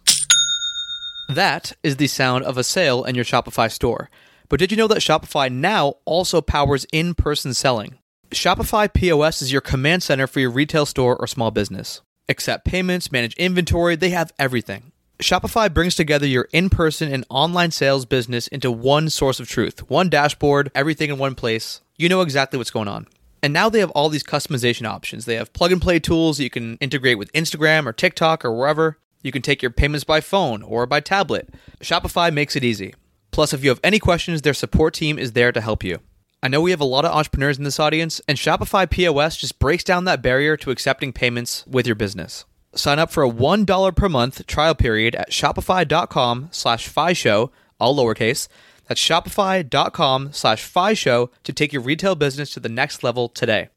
That 1.28 1.74
is 1.82 1.96
the 1.96 2.06
sound 2.06 2.44
of 2.44 2.56
a 2.56 2.64
sale 2.64 3.04
in 3.04 3.16
your 3.16 3.24
Shopify 3.26 3.70
store. 3.70 4.08
But 4.48 4.60
did 4.60 4.70
you 4.70 4.78
know 4.78 4.88
that 4.88 4.98
Shopify 5.00 5.52
now 5.52 5.96
also 6.06 6.40
powers 6.40 6.86
in 6.90 7.12
person 7.12 7.52
selling? 7.52 7.98
Shopify 8.32 8.90
POS 8.90 9.42
is 9.42 9.52
your 9.52 9.60
command 9.60 10.02
center 10.02 10.26
for 10.26 10.40
your 10.40 10.50
retail 10.50 10.86
store 10.86 11.16
or 11.16 11.26
small 11.26 11.50
business. 11.50 12.00
Accept 12.30 12.64
payments, 12.64 13.12
manage 13.12 13.34
inventory, 13.34 13.94
they 13.94 14.08
have 14.08 14.32
everything. 14.38 14.92
Shopify 15.18 15.72
brings 15.72 15.94
together 15.94 16.26
your 16.26 16.48
in 16.50 16.70
person 16.70 17.12
and 17.12 17.26
online 17.28 17.72
sales 17.72 18.06
business 18.06 18.48
into 18.48 18.72
one 18.72 19.10
source 19.10 19.38
of 19.38 19.48
truth, 19.48 19.90
one 19.90 20.08
dashboard, 20.08 20.70
everything 20.74 21.10
in 21.10 21.18
one 21.18 21.34
place. 21.34 21.82
You 21.98 22.08
know 22.08 22.22
exactly 22.22 22.56
what's 22.56 22.70
going 22.70 22.88
on. 22.88 23.06
And 23.42 23.52
now 23.52 23.68
they 23.68 23.80
have 23.80 23.90
all 23.90 24.08
these 24.08 24.24
customization 24.24 24.86
options. 24.88 25.26
They 25.26 25.36
have 25.36 25.52
plug 25.52 25.70
and 25.70 25.82
play 25.82 25.98
tools 25.98 26.38
that 26.38 26.44
you 26.44 26.50
can 26.50 26.78
integrate 26.78 27.18
with 27.18 27.32
Instagram 27.34 27.84
or 27.84 27.92
TikTok 27.92 28.46
or 28.46 28.56
wherever. 28.56 28.98
You 29.22 29.30
can 29.30 29.42
take 29.42 29.60
your 29.60 29.70
payments 29.70 30.04
by 30.04 30.22
phone 30.22 30.62
or 30.62 30.86
by 30.86 31.00
tablet. 31.00 31.50
Shopify 31.80 32.32
makes 32.32 32.56
it 32.56 32.64
easy. 32.64 32.94
Plus, 33.30 33.52
if 33.52 33.62
you 33.62 33.68
have 33.68 33.80
any 33.84 33.98
questions, 33.98 34.40
their 34.40 34.54
support 34.54 34.94
team 34.94 35.18
is 35.18 35.32
there 35.32 35.52
to 35.52 35.60
help 35.60 35.84
you. 35.84 35.98
I 36.44 36.48
know 36.48 36.60
we 36.60 36.72
have 36.72 36.80
a 36.80 36.84
lot 36.84 37.04
of 37.04 37.12
entrepreneurs 37.12 37.56
in 37.56 37.62
this 37.62 37.78
audience, 37.78 38.20
and 38.26 38.36
Shopify 38.36 38.90
POS 38.90 39.36
just 39.36 39.60
breaks 39.60 39.84
down 39.84 40.06
that 40.06 40.22
barrier 40.22 40.56
to 40.56 40.72
accepting 40.72 41.12
payments 41.12 41.64
with 41.68 41.86
your 41.86 41.94
business. 41.94 42.44
Sign 42.74 42.98
up 42.98 43.12
for 43.12 43.22
a 43.22 43.30
$1 43.30 43.94
per 43.94 44.08
month 44.08 44.44
trial 44.46 44.74
period 44.74 45.14
at 45.14 45.30
shopify.com 45.30 46.48
slash 46.50 46.90
show, 47.16 47.52
all 47.78 47.96
lowercase. 47.96 48.48
That's 48.88 49.00
shopify.com 49.00 50.32
slash 50.32 50.98
show 50.98 51.30
to 51.44 51.52
take 51.52 51.72
your 51.72 51.82
retail 51.82 52.16
business 52.16 52.52
to 52.54 52.60
the 52.60 52.68
next 52.68 53.04
level 53.04 53.28
today. 53.28 53.68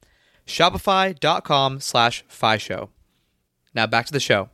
Shopify.com 0.47 1.81
slash 1.81 2.23
show. 2.57 2.89
Now 3.75 3.85
back 3.85 4.07
to 4.07 4.13
the 4.13 4.19
show. 4.19 4.49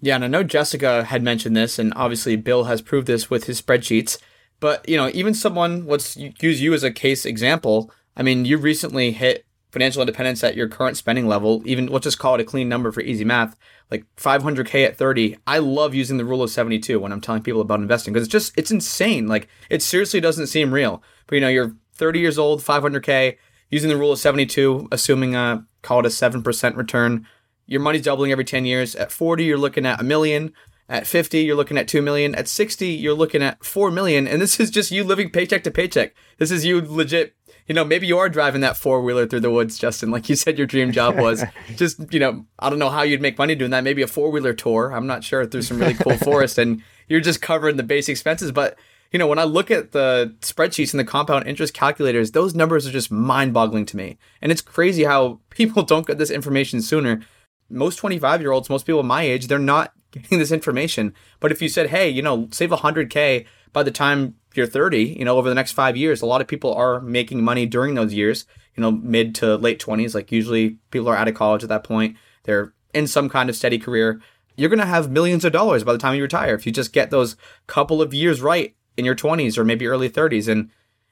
Yeah, 0.00 0.16
and 0.16 0.24
I 0.24 0.26
know 0.26 0.42
Jessica 0.42 1.04
had 1.04 1.22
mentioned 1.22 1.56
this, 1.56 1.78
and 1.78 1.92
obviously 1.94 2.34
Bill 2.34 2.64
has 2.64 2.82
proved 2.82 3.06
this 3.06 3.30
with 3.30 3.44
his 3.44 3.62
spreadsheets. 3.62 4.18
But 4.62 4.88
you 4.88 4.96
know, 4.96 5.10
even 5.12 5.34
someone 5.34 5.86
let's 5.88 6.16
use 6.16 6.62
you 6.62 6.72
as 6.72 6.84
a 6.84 6.92
case 6.92 7.26
example. 7.26 7.90
I 8.16 8.22
mean, 8.22 8.44
you 8.44 8.58
recently 8.58 9.10
hit 9.10 9.44
financial 9.72 10.02
independence 10.02 10.44
at 10.44 10.54
your 10.54 10.68
current 10.68 10.96
spending 10.96 11.26
level. 11.26 11.62
Even 11.64 11.86
let's 11.86 12.04
just 12.04 12.20
call 12.20 12.36
it 12.36 12.40
a 12.40 12.44
clean 12.44 12.68
number 12.68 12.92
for 12.92 13.00
easy 13.00 13.24
math, 13.24 13.56
like 13.90 14.04
500k 14.16 14.86
at 14.86 14.96
30. 14.96 15.36
I 15.48 15.58
love 15.58 15.96
using 15.96 16.16
the 16.16 16.24
rule 16.24 16.44
of 16.44 16.50
72 16.50 17.00
when 17.00 17.10
I'm 17.10 17.20
telling 17.20 17.42
people 17.42 17.60
about 17.60 17.80
investing 17.80 18.14
because 18.14 18.28
it's 18.28 18.32
just 18.32 18.56
it's 18.56 18.70
insane. 18.70 19.26
Like 19.26 19.48
it 19.68 19.82
seriously 19.82 20.20
doesn't 20.20 20.46
seem 20.46 20.72
real. 20.72 21.02
But 21.26 21.34
you 21.34 21.40
know, 21.40 21.48
you're 21.48 21.74
30 21.94 22.20
years 22.20 22.38
old, 22.38 22.60
500k, 22.60 23.38
using 23.68 23.88
the 23.88 23.96
rule 23.96 24.12
of 24.12 24.20
72, 24.20 24.86
assuming 24.92 25.34
a 25.34 25.66
call 25.82 25.98
it 25.98 26.06
a 26.06 26.10
seven 26.10 26.40
percent 26.40 26.76
return 26.76 27.26
your 27.66 27.80
money's 27.80 28.02
doubling 28.02 28.32
every 28.32 28.44
10 28.44 28.64
years. 28.64 28.94
At 28.94 29.12
40, 29.12 29.44
you're 29.44 29.58
looking 29.58 29.86
at 29.86 30.00
a 30.00 30.04
million. 30.04 30.52
At 30.92 31.06
50, 31.06 31.38
you're 31.38 31.56
looking 31.56 31.78
at 31.78 31.88
2 31.88 32.02
million. 32.02 32.34
At 32.34 32.46
60, 32.46 32.86
you're 32.86 33.14
looking 33.14 33.42
at 33.42 33.64
4 33.64 33.90
million. 33.90 34.28
And 34.28 34.42
this 34.42 34.60
is 34.60 34.68
just 34.68 34.90
you 34.90 35.04
living 35.04 35.30
paycheck 35.30 35.64
to 35.64 35.70
paycheck. 35.70 36.14
This 36.36 36.50
is 36.50 36.66
you 36.66 36.82
legit, 36.82 37.34
you 37.66 37.74
know, 37.74 37.82
maybe 37.82 38.06
you 38.06 38.18
are 38.18 38.28
driving 38.28 38.60
that 38.60 38.76
four 38.76 39.00
wheeler 39.00 39.26
through 39.26 39.40
the 39.40 39.50
woods, 39.50 39.78
Justin, 39.78 40.10
like 40.10 40.28
you 40.28 40.36
said 40.36 40.58
your 40.58 40.66
dream 40.66 40.92
job 40.92 41.16
was. 41.16 41.44
just, 41.76 42.12
you 42.12 42.20
know, 42.20 42.44
I 42.58 42.68
don't 42.68 42.78
know 42.78 42.90
how 42.90 43.00
you'd 43.00 43.22
make 43.22 43.38
money 43.38 43.54
doing 43.54 43.70
that. 43.70 43.84
Maybe 43.84 44.02
a 44.02 44.06
four 44.06 44.30
wheeler 44.30 44.52
tour. 44.52 44.92
I'm 44.92 45.06
not 45.06 45.24
sure 45.24 45.46
through 45.46 45.62
some 45.62 45.78
really 45.78 45.94
cool 45.94 46.16
forest 46.18 46.58
and 46.58 46.82
you're 47.08 47.20
just 47.20 47.40
covering 47.40 47.78
the 47.78 47.82
base 47.82 48.10
expenses. 48.10 48.52
But, 48.52 48.76
you 49.12 49.18
know, 49.18 49.26
when 49.26 49.38
I 49.38 49.44
look 49.44 49.70
at 49.70 49.92
the 49.92 50.36
spreadsheets 50.42 50.92
and 50.92 51.00
the 51.00 51.04
compound 51.04 51.46
interest 51.46 51.72
calculators, 51.72 52.32
those 52.32 52.54
numbers 52.54 52.86
are 52.86 52.92
just 52.92 53.10
mind 53.10 53.54
boggling 53.54 53.86
to 53.86 53.96
me. 53.96 54.18
And 54.42 54.52
it's 54.52 54.60
crazy 54.60 55.04
how 55.04 55.40
people 55.48 55.84
don't 55.84 56.06
get 56.06 56.18
this 56.18 56.30
information 56.30 56.82
sooner 56.82 57.22
most 57.70 57.96
25 57.96 58.42
year 58.42 58.52
olds, 58.52 58.68
most 58.68 58.84
people 58.84 59.02
my 59.02 59.22
age, 59.22 59.46
they're 59.46 59.58
not 59.58 59.94
getting 60.12 60.38
this 60.38 60.52
information. 60.52 61.14
But 61.40 61.50
if 61.50 61.60
you 61.60 61.68
said, 61.68 61.88
hey, 61.90 62.08
you 62.08 62.22
know, 62.22 62.48
save 62.52 62.70
100K 62.70 63.46
by 63.72 63.82
the 63.82 63.90
time 63.90 64.36
you're 64.54 64.66
30, 64.66 65.16
you 65.18 65.24
know, 65.24 65.36
over 65.38 65.48
the 65.48 65.54
next 65.54 65.72
five 65.72 65.96
years, 65.96 66.22
a 66.22 66.26
lot 66.26 66.40
of 66.40 66.46
people 66.46 66.74
are 66.74 67.00
making 67.00 67.42
money 67.42 67.66
during 67.66 67.94
those 67.94 68.14
years, 68.14 68.46
you 68.76 68.82
know, 68.82 68.90
mid 68.90 69.34
to 69.36 69.56
late 69.56 69.80
20s. 69.80 70.14
Like 70.14 70.30
usually 70.30 70.78
people 70.90 71.08
are 71.08 71.16
out 71.16 71.28
of 71.28 71.34
college 71.34 71.62
at 71.62 71.68
that 71.70 71.84
point, 71.84 72.16
they're 72.44 72.72
in 72.94 73.06
some 73.06 73.28
kind 73.28 73.48
of 73.48 73.56
steady 73.56 73.78
career. 73.78 74.20
You're 74.56 74.68
going 74.68 74.78
to 74.78 74.86
have 74.86 75.10
millions 75.10 75.44
of 75.46 75.52
dollars 75.52 75.82
by 75.82 75.92
the 75.92 75.98
time 75.98 76.14
you 76.14 76.22
retire 76.22 76.54
if 76.54 76.66
you 76.66 76.72
just 76.72 76.92
get 76.92 77.10
those 77.10 77.36
couple 77.66 78.02
of 78.02 78.12
years 78.12 78.42
right 78.42 78.76
in 78.98 79.06
your 79.06 79.14
20s 79.14 79.56
or 79.56 79.64
maybe 79.64 79.86
early 79.86 80.10
30s. 80.10 80.46
And 80.46 80.70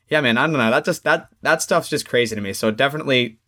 yeah, 0.09 0.21
man, 0.21 0.37
I 0.37 0.47
don't 0.47 0.53
know. 0.53 0.71
That 0.71 0.85
just 0.85 1.05
that 1.05 1.29
that 1.41 1.63
stuff's 1.63 1.89
just 1.89 2.07
crazy 2.07 2.35
to 2.35 2.43
me. 2.43 2.53
So 2.53 2.71
definitely 2.71 3.39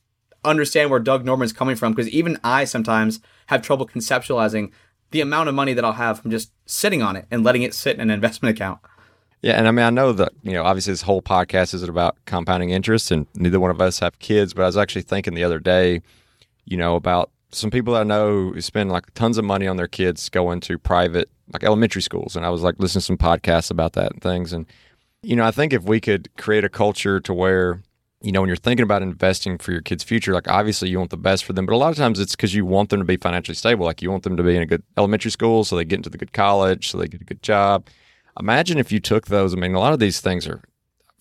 understand 0.45 0.91
where 0.91 1.01
Doug 1.01 1.25
Nordman's 1.25 1.53
coming 1.53 1.77
from 1.77 1.93
because 1.93 2.09
even 2.09 2.39
I 2.43 2.65
sometimes 2.65 3.21
have 3.47 3.63
trouble 3.63 3.87
conceptualizing 3.87 4.73
the 5.13 5.21
amount 5.21 5.49
of 5.49 5.55
money 5.55 5.73
that 5.75 5.85
I'll 5.85 5.93
have 5.93 6.21
from 6.21 6.31
just 6.31 6.51
sitting 6.67 7.03
on 7.03 7.17
it 7.17 7.27
and 7.31 7.45
letting 7.45 7.63
it 7.63 7.75
sit 7.75 7.95
in 7.97 8.01
an 8.01 8.11
investment 8.11 8.57
account. 8.57 8.81
Yeah, 9.43 9.55
and 9.55 9.67
I 9.67 9.71
mean, 9.73 9.85
I 9.85 9.91
know 9.91 10.13
that 10.13 10.33
you 10.43 10.53
know, 10.53 10.63
obviously, 10.65 10.93
this 10.93 11.03
whole 11.03 11.23
podcast 11.23 11.75
isn't 11.75 11.89
about 11.89 12.17
compounding 12.27 12.71
interest, 12.71 13.11
and 13.11 13.27
neither 13.35 13.59
one 13.59 13.71
of 13.71 13.81
us 13.81 13.99
have 13.99 14.19
kids. 14.19 14.55
But 14.55 14.63
I 14.63 14.67
was 14.67 14.77
actually 14.77 15.03
thinking 15.03 15.35
the 15.35 15.45
other 15.45 15.59
day, 15.59 16.01
you 16.65 16.77
know, 16.77 16.95
about 16.95 17.31
some 17.51 17.71
people 17.71 17.97
I 17.97 18.05
know 18.05 18.53
who 18.53 18.61
spend 18.61 18.91
like 18.91 19.13
tons 19.15 19.39
of 19.39 19.45
money 19.45 19.67
on 19.67 19.77
their 19.77 19.89
kids 19.89 20.29
going 20.29 20.61
to 20.61 20.79
private, 20.79 21.29
like 21.53 21.65
elementary 21.65 22.03
schools, 22.03 22.37
and 22.37 22.47
I 22.47 22.51
was 22.51 22.63
like 22.63 22.77
listening 22.79 23.01
to 23.01 23.07
some 23.07 23.19
podcasts 23.19 23.71
about 23.71 23.95
that 23.95 24.13
and 24.13 24.23
things, 24.23 24.53
and 24.53 24.65
you 25.23 25.37
know, 25.37 25.45
I 25.45 25.51
think 25.51 25.73
if 25.73 25.85
we 25.85 26.01
could 26.01 26.29
create 26.37 26.65
a 26.65 26.69
culture 26.69 27.21
to 27.21 27.35
where 27.35 27.83
you 28.23 28.33
know, 28.33 28.41
when 28.41 28.49
you're 28.49 28.57
thinking 28.57 28.85
about 28.85 29.03
investing 29.03 29.59
for 29.59 29.73
your 29.73 29.81
kids' 29.81 30.05
future, 30.05 30.33
like 30.33 30.49
obviously 30.49 30.89
you 30.89 30.99
want 30.99 31.11
the 31.11 31.17
best 31.17 31.45
for 31.45 31.53
them, 31.53 31.67
but 31.67 31.75
a 31.75 31.77
lot 31.77 31.91
of 31.91 31.97
times 31.97 32.21
it's 32.21 32.37
because 32.37 32.55
you 32.55 32.65
want 32.65 32.91
them 32.91 33.01
to 33.01 33.05
be 33.05 33.17
financially 33.17 33.55
stable. 33.55 33.85
Like 33.85 34.01
you 34.01 34.11
want 34.11 34.23
them 34.23 34.37
to 34.37 34.43
be 34.43 34.57
in 34.57 34.63
a 34.63 34.67
good 34.67 34.83
elementary 34.97 35.31
school 35.31 35.65
so 35.65 35.77
they 35.77 35.85
get 35.85 35.97
into 35.97 36.11
the 36.11 36.19
good 36.19 36.33
college, 36.33 36.91
so 36.91 36.99
they 36.99 37.09
get 37.09 37.21
a 37.21 37.25
good 37.25 37.43
job. 37.43 37.87
Imagine 38.39 38.79
if 38.79 38.93
you 38.93 39.01
took 39.01 39.27
those. 39.27 39.55
I 39.55 39.57
mean, 39.59 39.75
a 39.75 39.81
lot 39.81 39.93
of 39.93 39.99
these 39.99 40.21
things 40.21 40.47
are 40.47 40.63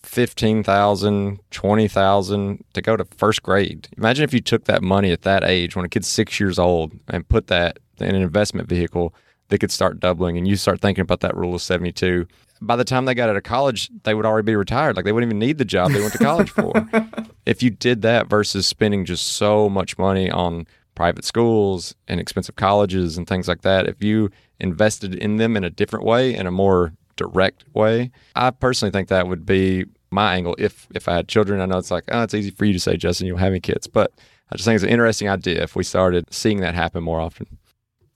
15,000, 0.02 1.40
20,000 1.50 2.64
to 2.72 2.82
go 2.82 2.96
to 2.96 3.04
first 3.16 3.42
grade. 3.42 3.88
Imagine 3.96 4.24
if 4.24 4.32
you 4.32 4.40
took 4.40 4.64
that 4.64 4.82
money 4.82 5.12
at 5.12 5.22
that 5.22 5.44
age 5.44 5.76
when 5.76 5.84
a 5.84 5.88
kid's 5.88 6.08
six 6.08 6.40
years 6.40 6.58
old 6.58 6.92
and 7.08 7.28
put 7.28 7.48
that 7.48 7.78
in 7.98 8.14
an 8.14 8.22
investment 8.22 8.68
vehicle 8.68 9.14
that 9.48 9.58
could 9.58 9.70
start 9.70 10.00
doubling 10.00 10.36
and 10.38 10.48
you 10.48 10.56
start 10.56 10.80
thinking 10.80 11.02
about 11.02 11.20
that 11.20 11.36
rule 11.36 11.54
of 11.54 11.62
72 11.62 12.26
by 12.62 12.76
the 12.76 12.84
time 12.84 13.04
they 13.04 13.14
got 13.14 13.28
out 13.28 13.36
of 13.36 13.42
college, 13.42 13.90
they 14.04 14.14
would 14.14 14.24
already 14.24 14.46
be 14.46 14.56
retired. 14.56 14.96
Like 14.96 15.04
they 15.04 15.12
wouldn't 15.12 15.30
even 15.30 15.38
need 15.38 15.58
the 15.58 15.64
job 15.64 15.90
they 15.90 16.00
went 16.00 16.12
to 16.12 16.18
college 16.18 16.50
for. 16.50 16.72
if 17.46 17.62
you 17.62 17.70
did 17.70 18.02
that 18.02 18.28
versus 18.28 18.66
spending 18.66 19.04
just 19.04 19.26
so 19.26 19.68
much 19.68 19.98
money 19.98 20.30
on 20.30 20.66
private 20.94 21.24
schools 21.24 21.94
and 22.06 22.20
expensive 22.20 22.56
colleges 22.56 23.18
and 23.18 23.26
things 23.26 23.48
like 23.48 23.62
that, 23.62 23.88
if 23.88 24.02
you 24.02 24.30
invested 24.60 25.14
in 25.14 25.36
them 25.36 25.56
in 25.56 25.64
a 25.64 25.70
different 25.70 26.04
way, 26.04 26.34
in 26.34 26.46
a 26.46 26.50
more 26.50 26.92
direct 27.16 27.64
way, 27.74 28.10
I 28.36 28.50
personally 28.50 28.92
think 28.92 29.08
that 29.08 29.26
would 29.26 29.44
be 29.44 29.84
my 30.10 30.34
angle. 30.34 30.54
If 30.58 30.86
if 30.94 31.08
I 31.08 31.14
had 31.14 31.28
children, 31.28 31.60
I 31.60 31.66
know 31.66 31.78
it's 31.78 31.90
like, 31.90 32.04
oh, 32.08 32.22
it's 32.22 32.34
easy 32.34 32.50
for 32.50 32.64
you 32.64 32.72
to 32.74 32.80
say, 32.80 32.96
Justin, 32.96 33.26
you 33.26 33.32
don't 33.32 33.40
have 33.40 33.52
any 33.52 33.60
kids, 33.60 33.86
but 33.86 34.12
I 34.50 34.56
just 34.56 34.66
think 34.66 34.76
it's 34.76 34.84
an 34.84 34.90
interesting 34.90 35.28
idea 35.28 35.62
if 35.62 35.74
we 35.74 35.82
started 35.82 36.32
seeing 36.32 36.60
that 36.60 36.74
happen 36.74 37.02
more 37.02 37.20
often. 37.20 37.58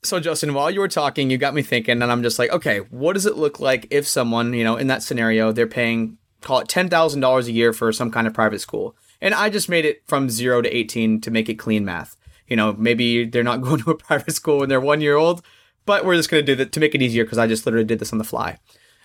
So, 0.07 0.21
Justin, 0.21 0.55
while 0.55 0.71
you 0.71 0.79
were 0.81 0.89
talking, 0.89 1.31
you 1.31 1.37
got 1.37 1.55
me 1.55 1.63
thinking, 1.63 2.01
and 2.01 2.13
I'm 2.13 2.23
just 2.23 2.39
like, 2.39 2.51
okay, 2.51 2.79
what 2.91 3.15
does 3.15 3.27
it 3.27 3.37
look 3.37 3.59
like 3.59 3.89
if 3.91 4.07
someone, 4.07 4.55
you 4.55 4.63
know, 4.63 4.77
in 4.77 4.87
that 4.87 5.03
scenario, 5.03 5.51
they're 5.51 5.67
paying, 5.67 6.19
call 6.43 6.61
it 6.61 6.69
$10,000 6.69 7.47
a 7.47 7.53
year 7.53 7.73
for 7.73 7.93
some 7.93 8.13
kind 8.13 8.27
of 8.27 8.33
private 8.33 8.61
school? 8.61 8.97
And 9.21 9.35
I 9.35 9.51
just 9.51 9.69
made 9.69 9.85
it 9.85 10.03
from 10.07 10.31
zero 10.31 10.63
to 10.63 10.69
18 10.69 11.21
to 11.23 11.31
make 11.31 11.49
it 11.49 11.55
clean 11.55 11.85
math. 11.85 12.17
You 12.47 12.55
know, 12.55 12.75
maybe 12.75 13.25
they're 13.25 13.43
not 13.43 13.61
going 13.63 13.81
to 13.81 13.91
a 13.91 13.97
private 13.97 14.33
school 14.33 14.59
when 14.59 14.69
they're 14.69 14.81
one 14.81 15.01
year 15.01 15.17
old, 15.17 15.43
but 15.87 16.05
we're 16.05 16.17
just 16.17 16.31
going 16.31 16.45
to 16.45 16.47
do 16.47 16.55
that 16.57 16.73
to 16.73 16.81
make 16.81 16.95
it 16.95 17.03
easier 17.03 17.25
because 17.25 17.39
I 17.39 17.49
just 17.49 17.67
literally 17.67 17.87
did 17.87 17.99
this 17.99 18.13
on 18.13 18.19
the 18.19 18.25
fly. 18.25 18.59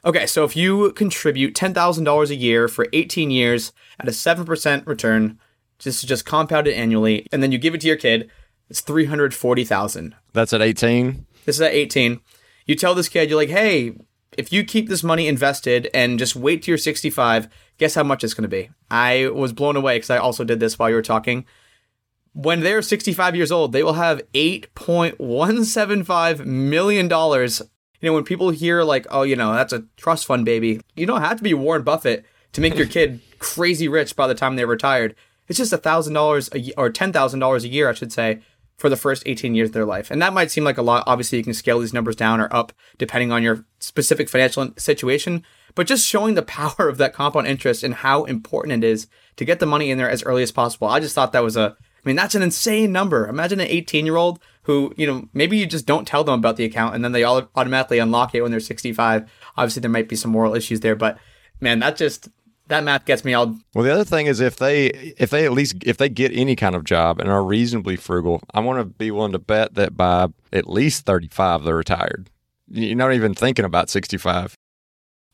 Okay, 0.06 0.28
so 0.28 0.44
if 0.44 0.56
you 0.56 0.92
contribute 0.94 1.56
$10,000 1.56 2.30
a 2.30 2.36
year 2.36 2.68
for 2.68 2.88
18 2.94 3.32
years 3.32 3.72
at 4.00 4.08
a 4.08 4.12
7% 4.12 4.88
return, 4.88 5.40
just 5.78 6.08
just 6.08 6.26
compound 6.26 6.68
it 6.68 6.74
annually, 6.74 7.26
and 7.32 7.42
then 7.42 7.52
you 7.52 7.58
give 7.58 7.74
it 7.74 7.82
to 7.82 7.88
your 7.88 7.96
kid, 7.96 8.30
it's 8.72 8.80
340,000. 8.80 10.16
That's 10.32 10.54
at 10.54 10.62
18. 10.62 11.26
This 11.46 11.58
is 11.58 11.62
at 11.62 11.74
18. 11.74 12.22
You 12.66 12.76
tell 12.76 12.96
this 12.96 13.10
kid, 13.10 13.30
you're 13.30 13.38
like, 13.38 13.50
hey, 13.50 13.98
if 14.38 14.54
you 14.54 14.64
keep 14.64 14.88
this 14.88 15.04
money 15.04 15.28
invested 15.28 15.90
and 15.94 16.18
just 16.18 16.38
wait 16.38 16.64
till 16.64 16.72
you're 16.72 16.78
65, 16.78 17.50
guess 17.78 17.96
how 17.96 18.04
much 18.04 18.24
it's 18.24 18.34
going 18.34 18.44
to 18.44 18.48
be? 18.48 18.70
I 18.90 19.28
was 19.28 19.52
blown 19.52 19.76
away 19.76 19.98
because 19.98 20.10
I 20.10 20.20
also 20.20 20.46
did 20.46 20.62
this 20.62 20.80
while 20.80 20.88
you 20.88 20.96
were 20.96 21.02
talking. 21.02 21.44
When 22.32 22.62
they're 22.62 22.82
65 22.82 23.36
years 23.36 23.52
old, 23.52 23.74
they 23.74 23.84
will 23.84 23.96
have 23.96 24.22
$8.175 24.34 26.46
million. 26.46 27.10
You 27.10 27.50
know, 28.04 28.14
when 28.14 28.24
people 28.24 28.52
hear, 28.52 28.84
like, 28.84 29.06
oh, 29.10 29.24
you 29.24 29.36
know, 29.36 29.54
that's 29.54 29.74
a 29.74 29.84
trust 29.98 30.26
fund 30.26 30.46
baby, 30.46 30.80
you 30.96 31.06
don't 31.06 31.20
have 31.20 31.36
to 31.36 31.44
be 31.44 31.54
Warren 31.54 31.84
Buffett 31.84 32.26
to 32.54 32.62
make 32.62 32.76
your 32.76 32.88
kid 32.88 33.20
crazy 33.40 33.90
rich 33.90 34.16
by 34.16 34.28
the 34.28 34.36
time 34.36 34.56
they're 34.56 34.66
retired. 34.66 35.14
It's 35.50 35.58
just 35.58 35.74
$1,000 35.74 36.74
or 36.78 36.90
$10,000 36.90 37.64
a 37.64 37.68
year, 37.68 37.90
I 37.90 37.94
should 37.94 38.14
say, 38.14 38.40
for 38.82 38.90
the 38.90 38.98
first 38.98 39.22
18 39.28 39.54
years 39.54 39.70
of 39.70 39.74
their 39.74 39.86
life. 39.86 40.10
And 40.10 40.20
that 40.24 40.34
might 40.34 40.50
seem 40.50 40.64
like 40.64 40.80
a 40.80 40.82
lot. 40.82 41.04
Obviously, 41.06 41.38
you 41.38 41.44
can 41.44 41.54
scale 41.54 41.80
these 41.80 41.94
numbers 41.94 42.16
down 42.16 42.42
or 42.42 42.52
up 42.52 42.74
depending 42.98 43.32
on 43.32 43.44
your 43.44 43.64
specific 43.78 44.28
financial 44.28 44.74
situation. 44.76 45.44
But 45.76 45.86
just 45.86 46.08
showing 46.08 46.34
the 46.34 46.42
power 46.60 46.90
of 46.90 46.98
that 46.98 47.14
compound 47.14 47.46
interest 47.46 47.84
and 47.84 47.94
how 47.94 48.24
important 48.24 48.84
it 48.84 48.88
is 48.88 49.06
to 49.36 49.46
get 49.46 49.60
the 49.60 49.68
money 49.68 49.92
in 49.92 50.00
there 50.00 50.10
as 50.10 50.24
early 50.24 50.42
as 50.42 50.52
possible. 50.52 50.88
I 50.88 51.00
just 51.00 51.14
thought 51.14 51.32
that 51.32 51.44
was 51.44 51.56
a, 51.56 51.78
I 51.80 52.10
mean, 52.10 52.16
that's 52.16 52.34
an 52.34 52.42
insane 52.42 52.92
number. 52.92 53.28
Imagine 53.28 53.60
an 53.60 53.68
18 53.68 54.04
year 54.04 54.16
old 54.16 54.40
who, 54.64 54.96
you 54.98 55.06
know, 55.06 55.30
maybe 55.32 55.58
you 55.58 55.68
just 55.68 55.86
don't 55.86 56.08
tell 56.08 56.24
them 56.24 56.40
about 56.40 56.58
the 56.58 56.66
account 56.66 56.96
and 56.96 57.06
then 57.06 57.12
they 57.12 57.24
all 57.24 57.52
automatically 57.54 58.00
unlock 58.00 58.34
it 58.34 58.42
when 58.42 58.50
they're 58.50 58.60
65. 58.60 59.30
Obviously, 59.58 59.82
there 59.82 59.92
might 59.92 60.10
be 60.10 60.16
some 60.16 60.32
moral 60.32 60.56
issues 60.56 60.80
there, 60.80 60.96
but 60.96 61.20
man, 61.60 61.78
that 61.82 61.98
just 61.98 62.30
that 62.72 62.84
math 62.84 63.06
gets 63.06 63.24
me 63.24 63.34
all. 63.34 63.58
Well, 63.76 63.84
the 63.84 63.94
other 63.94 64.06
thing 64.06 64.28
is 64.28 64.40
if 64.40 64.56
they 64.56 64.88
if 65.18 65.30
they 65.30 65.46
at 65.46 65.52
least 65.52 65.76
if 65.86 65.98
they 65.98 66.10
get 66.10 66.32
any 66.34 66.56
kind 66.56 66.74
of 66.74 66.84
job 66.84 67.20
and 67.20 67.30
are 67.30 67.44
reasonably 67.44 67.98
frugal, 67.98 68.42
I 68.54 68.62
want 68.62 68.80
to 68.80 68.86
be 68.86 69.12
willing 69.12 69.34
to 69.34 69.40
bet 69.40 69.76
that 69.76 69.96
by 69.96 70.28
at 70.52 70.68
least 70.68 71.06
thirty 71.06 71.28
five 71.28 71.64
they're 71.64 71.76
retired. 71.76 72.30
You're 72.70 72.96
not 72.96 73.14
even 73.14 73.34
thinking 73.34 73.66
about 73.66 73.90
sixty 73.90 74.18
five. 74.18 74.56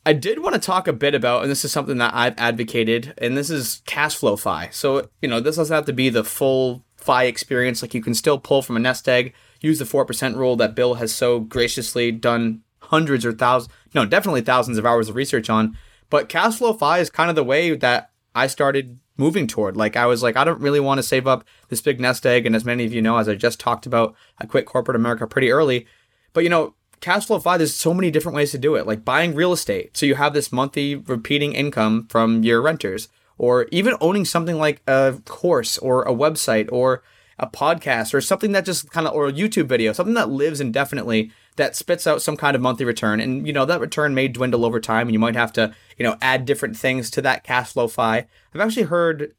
I 0.06 0.13
did 0.13 0.39
want 0.39 0.56
to 0.56 0.62
talk 0.62 0.88
a 0.88 0.93
bit 0.93 1.13
about, 1.13 1.41
and 1.41 1.52
this 1.52 1.65
is 1.65 1.71
something 1.73 1.97
that 1.97 2.13
I've 2.13 2.34
advocated, 2.38 3.13
and 3.17 3.36
this 3.36 3.50
is 3.50 3.82
cash 3.86 4.15
flow 4.15 4.38
FI. 4.38 4.69
So, 4.71 5.10
you 5.21 5.28
know, 5.28 5.41
this 5.41 5.58
doesn't 5.58 5.76
have 5.76 5.86
to 5.86 5.91
be 5.91 6.08
the 6.08 6.23
full 6.23 6.86
FI 6.95 7.26
experience. 7.26 7.82
Like 7.82 7.93
you 7.93 8.02
can 8.02 8.13
still 8.13 8.39
pull 8.39 8.62
from 8.62 8.78
a 8.78 8.80
nest 8.80 9.10
egg, 9.10 9.34
use 9.60 9.80
the 9.80 9.86
4% 9.86 10.36
rule 10.38 10.56
that 10.56 10.76
Bill 10.76 10.93
has 10.93 11.13
so 11.13 11.41
graciously 11.41 12.13
done 12.13 12.62
hundreds 12.84 13.26
or 13.26 13.34
thousands, 13.34 13.73
no, 13.93 14.06
definitely 14.06 14.41
thousands 14.41 14.78
of 14.78 14.86
hours 14.86 15.10
of 15.10 15.15
research 15.15 15.50
on. 15.50 15.78
But 16.10 16.30
cash 16.30 16.58
flow 16.58 16.74
FI 16.74 17.00
is 17.00 17.10
kind 17.10 17.30
of 17.30 17.36
the 17.36 17.43
way 17.43 17.76
that 17.76 18.12
I 18.34 18.48
started 18.48 19.00
moving 19.17 19.48
toward. 19.48 19.76
Like 19.76 19.96
I 19.96 20.06
was 20.06 20.24
like, 20.24 20.38
I 20.38 20.43
don't 20.43 20.62
really 20.62 20.80
want 20.80 21.00
to 21.00 21.04
save 21.04 21.28
up 21.28 21.43
this 21.70 21.82
big 21.82 22.00
nest 22.00 22.26
egg. 22.26 22.46
And 22.46 22.56
as 22.56 22.65
many 22.65 22.86
of 22.86 22.93
you 22.93 23.02
know, 23.02 23.17
as 23.17 23.28
I 23.28 23.36
just 23.36 23.60
talked 23.60 23.86
about, 23.86 24.15
I 24.38 24.46
quit 24.46 24.65
corporate 24.65 24.96
America 24.96 25.28
pretty 25.28 25.52
early. 25.52 25.88
But 26.34 26.43
you 26.43 26.50
know, 26.50 26.76
cash 27.02 27.26
flow 27.26 27.39
FI, 27.39 27.58
there's 27.58 27.74
so 27.74 27.93
many 27.93 28.12
different 28.12 28.36
ways 28.36 28.52
to 28.52 28.58
do 28.58 28.76
it, 28.76 28.88
like 28.88 29.04
buying 29.04 29.34
real 29.34 29.54
estate. 29.54 29.98
So 29.98 30.06
you 30.06 30.15
have 30.15 30.34
this 30.34 30.52
monthly 30.52 30.96
repeating 30.96 31.54
income 31.54 32.08
from 32.10 32.43
your 32.43 32.62
renters, 32.62 33.10
or 33.38 33.67
even 33.72 33.96
owning 34.02 34.26
something 34.26 34.58
like 34.58 34.82
a 34.88 35.20
course 35.26 35.78
or 35.78 36.04
a 36.04 36.13
website 36.13 36.70
or 36.72 37.04
a 37.39 37.48
podcast 37.48 38.13
or 38.13 38.22
something 38.22 38.52
that 38.52 38.65
just 38.65 38.89
kind 38.91 39.08
of, 39.08 39.13
or 39.13 39.28
a 39.28 39.34
YouTube 39.34 39.67
video, 39.67 39.93
something 39.93 40.15
that 40.15 40.30
lives 40.30 40.60
indefinitely 40.60 41.32
that 41.58 41.76
spits 41.76 42.08
out 42.08 42.22
some 42.22 42.38
kind 42.38 42.56
of 42.56 42.62
monthly 42.62 42.86
return. 42.86 43.20
And, 43.20 43.46
you 43.46 43.54
know, 43.54 43.65
that 43.65 43.82
return 43.82 44.15
may 44.15 44.28
dwindle 44.28 44.65
over 44.65 44.80
time 44.80 45.08
and 45.08 45.13
you 45.13 45.20
might 45.20 45.36
have 45.36 45.52
to, 45.54 45.74
you 45.98 46.04
know, 46.04 46.17
add 46.22 46.46
different 46.46 46.78
things 46.78 47.12
to 47.12 47.22
that 47.24 47.43
cash 47.43 47.74
flow 47.74 47.88
FI. 47.88 48.28
I've 48.54 48.62
actually 48.62 48.84
heard 48.84 49.36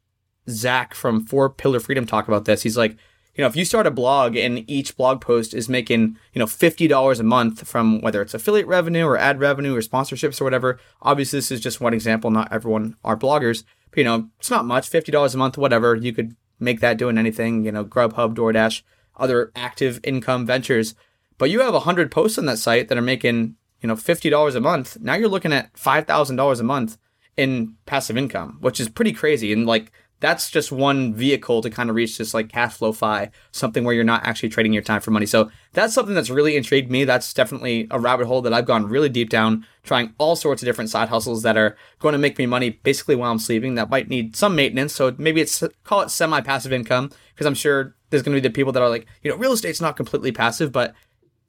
Zach 0.48 0.94
from 0.94 1.24
Four 1.24 1.50
Pillar 1.50 1.80
Freedom 1.80 2.06
talk 2.06 2.28
about 2.28 2.44
this. 2.44 2.62
He's 2.62 2.76
like, 2.76 2.96
you 3.34 3.42
know, 3.42 3.48
if 3.48 3.54
you 3.54 3.64
start 3.64 3.86
a 3.86 3.92
blog 3.92 4.36
and 4.36 4.68
each 4.68 4.96
blog 4.96 5.20
post 5.20 5.54
is 5.54 5.68
making, 5.68 6.18
you 6.32 6.40
know, 6.40 6.46
$50 6.46 7.20
a 7.20 7.22
month 7.22 7.68
from 7.68 8.00
whether 8.00 8.20
it's 8.20 8.34
affiliate 8.34 8.66
revenue 8.66 9.04
or 9.04 9.16
ad 9.16 9.38
revenue 9.38 9.76
or 9.76 9.80
sponsorships 9.80 10.40
or 10.40 10.44
whatever, 10.44 10.80
obviously 11.02 11.38
this 11.38 11.52
is 11.52 11.60
just 11.60 11.80
one 11.80 11.94
example. 11.94 12.32
Not 12.32 12.52
everyone 12.52 12.96
are 13.04 13.16
bloggers, 13.16 13.62
but, 13.90 13.98
you 13.98 14.04
know, 14.04 14.28
it's 14.40 14.50
not 14.50 14.64
much, 14.64 14.90
$50 14.90 15.34
a 15.34 15.36
month, 15.36 15.56
whatever. 15.56 15.94
You 15.94 16.12
could 16.12 16.34
make 16.58 16.80
that 16.80 16.98
doing 16.98 17.16
anything, 17.16 17.64
you 17.64 17.70
know, 17.70 17.84
Grubhub, 17.84 18.34
DoorDash, 18.34 18.82
other 19.16 19.52
active 19.54 20.00
income 20.02 20.44
ventures. 20.44 20.96
But 21.38 21.50
you 21.50 21.60
have 21.60 21.72
100 21.72 22.10
posts 22.10 22.38
on 22.38 22.46
that 22.46 22.58
site 22.58 22.88
that 22.88 22.98
are 22.98 23.02
making, 23.02 23.56
you 23.80 23.86
know, 23.86 23.94
$50 23.94 24.54
a 24.54 24.60
month. 24.60 24.98
Now 25.00 25.14
you're 25.14 25.28
looking 25.28 25.52
at 25.52 25.72
$5,000 25.74 26.60
a 26.60 26.62
month 26.62 26.98
in 27.36 27.76
passive 27.86 28.16
income, 28.16 28.58
which 28.60 28.80
is 28.80 28.88
pretty 28.88 29.12
crazy. 29.12 29.52
And 29.52 29.64
like 29.64 29.92
that's 30.20 30.50
just 30.50 30.72
one 30.72 31.14
vehicle 31.14 31.62
to 31.62 31.70
kind 31.70 31.90
of 31.90 31.96
reach 31.96 32.18
this 32.18 32.34
like 32.34 32.48
cash 32.48 32.74
flow 32.74 32.92
fi, 32.92 33.30
something 33.52 33.84
where 33.84 33.94
you're 33.94 34.04
not 34.04 34.26
actually 34.26 34.48
trading 34.48 34.72
your 34.72 34.82
time 34.82 35.00
for 35.00 35.12
money. 35.12 35.26
So 35.26 35.50
that's 35.72 35.94
something 35.94 36.14
that's 36.14 36.30
really 36.30 36.56
intrigued 36.56 36.90
me. 36.90 37.04
That's 37.04 37.32
definitely 37.32 37.86
a 37.90 38.00
rabbit 38.00 38.26
hole 38.26 38.42
that 38.42 38.52
I've 38.52 38.66
gone 38.66 38.86
really 38.86 39.08
deep 39.08 39.30
down, 39.30 39.64
trying 39.84 40.14
all 40.18 40.34
sorts 40.34 40.62
of 40.62 40.66
different 40.66 40.90
side 40.90 41.08
hustles 41.08 41.42
that 41.42 41.56
are 41.56 41.76
going 42.00 42.12
to 42.14 42.18
make 42.18 42.38
me 42.38 42.46
money 42.46 42.70
basically 42.70 43.14
while 43.14 43.30
I'm 43.30 43.38
sleeping. 43.38 43.76
That 43.76 43.90
might 43.90 44.08
need 44.08 44.34
some 44.34 44.56
maintenance. 44.56 44.92
So 44.92 45.14
maybe 45.18 45.40
it's 45.40 45.62
call 45.84 46.00
it 46.00 46.10
semi 46.10 46.40
passive 46.40 46.72
income 46.72 47.10
because 47.34 47.46
I'm 47.46 47.54
sure 47.54 47.94
there's 48.10 48.22
going 48.22 48.34
to 48.34 48.40
be 48.40 48.48
the 48.48 48.52
people 48.52 48.72
that 48.72 48.82
are 48.82 48.88
like, 48.88 49.06
you 49.22 49.30
know, 49.30 49.36
real 49.36 49.52
estate's 49.52 49.80
not 49.80 49.96
completely 49.96 50.32
passive, 50.32 50.72
but 50.72 50.94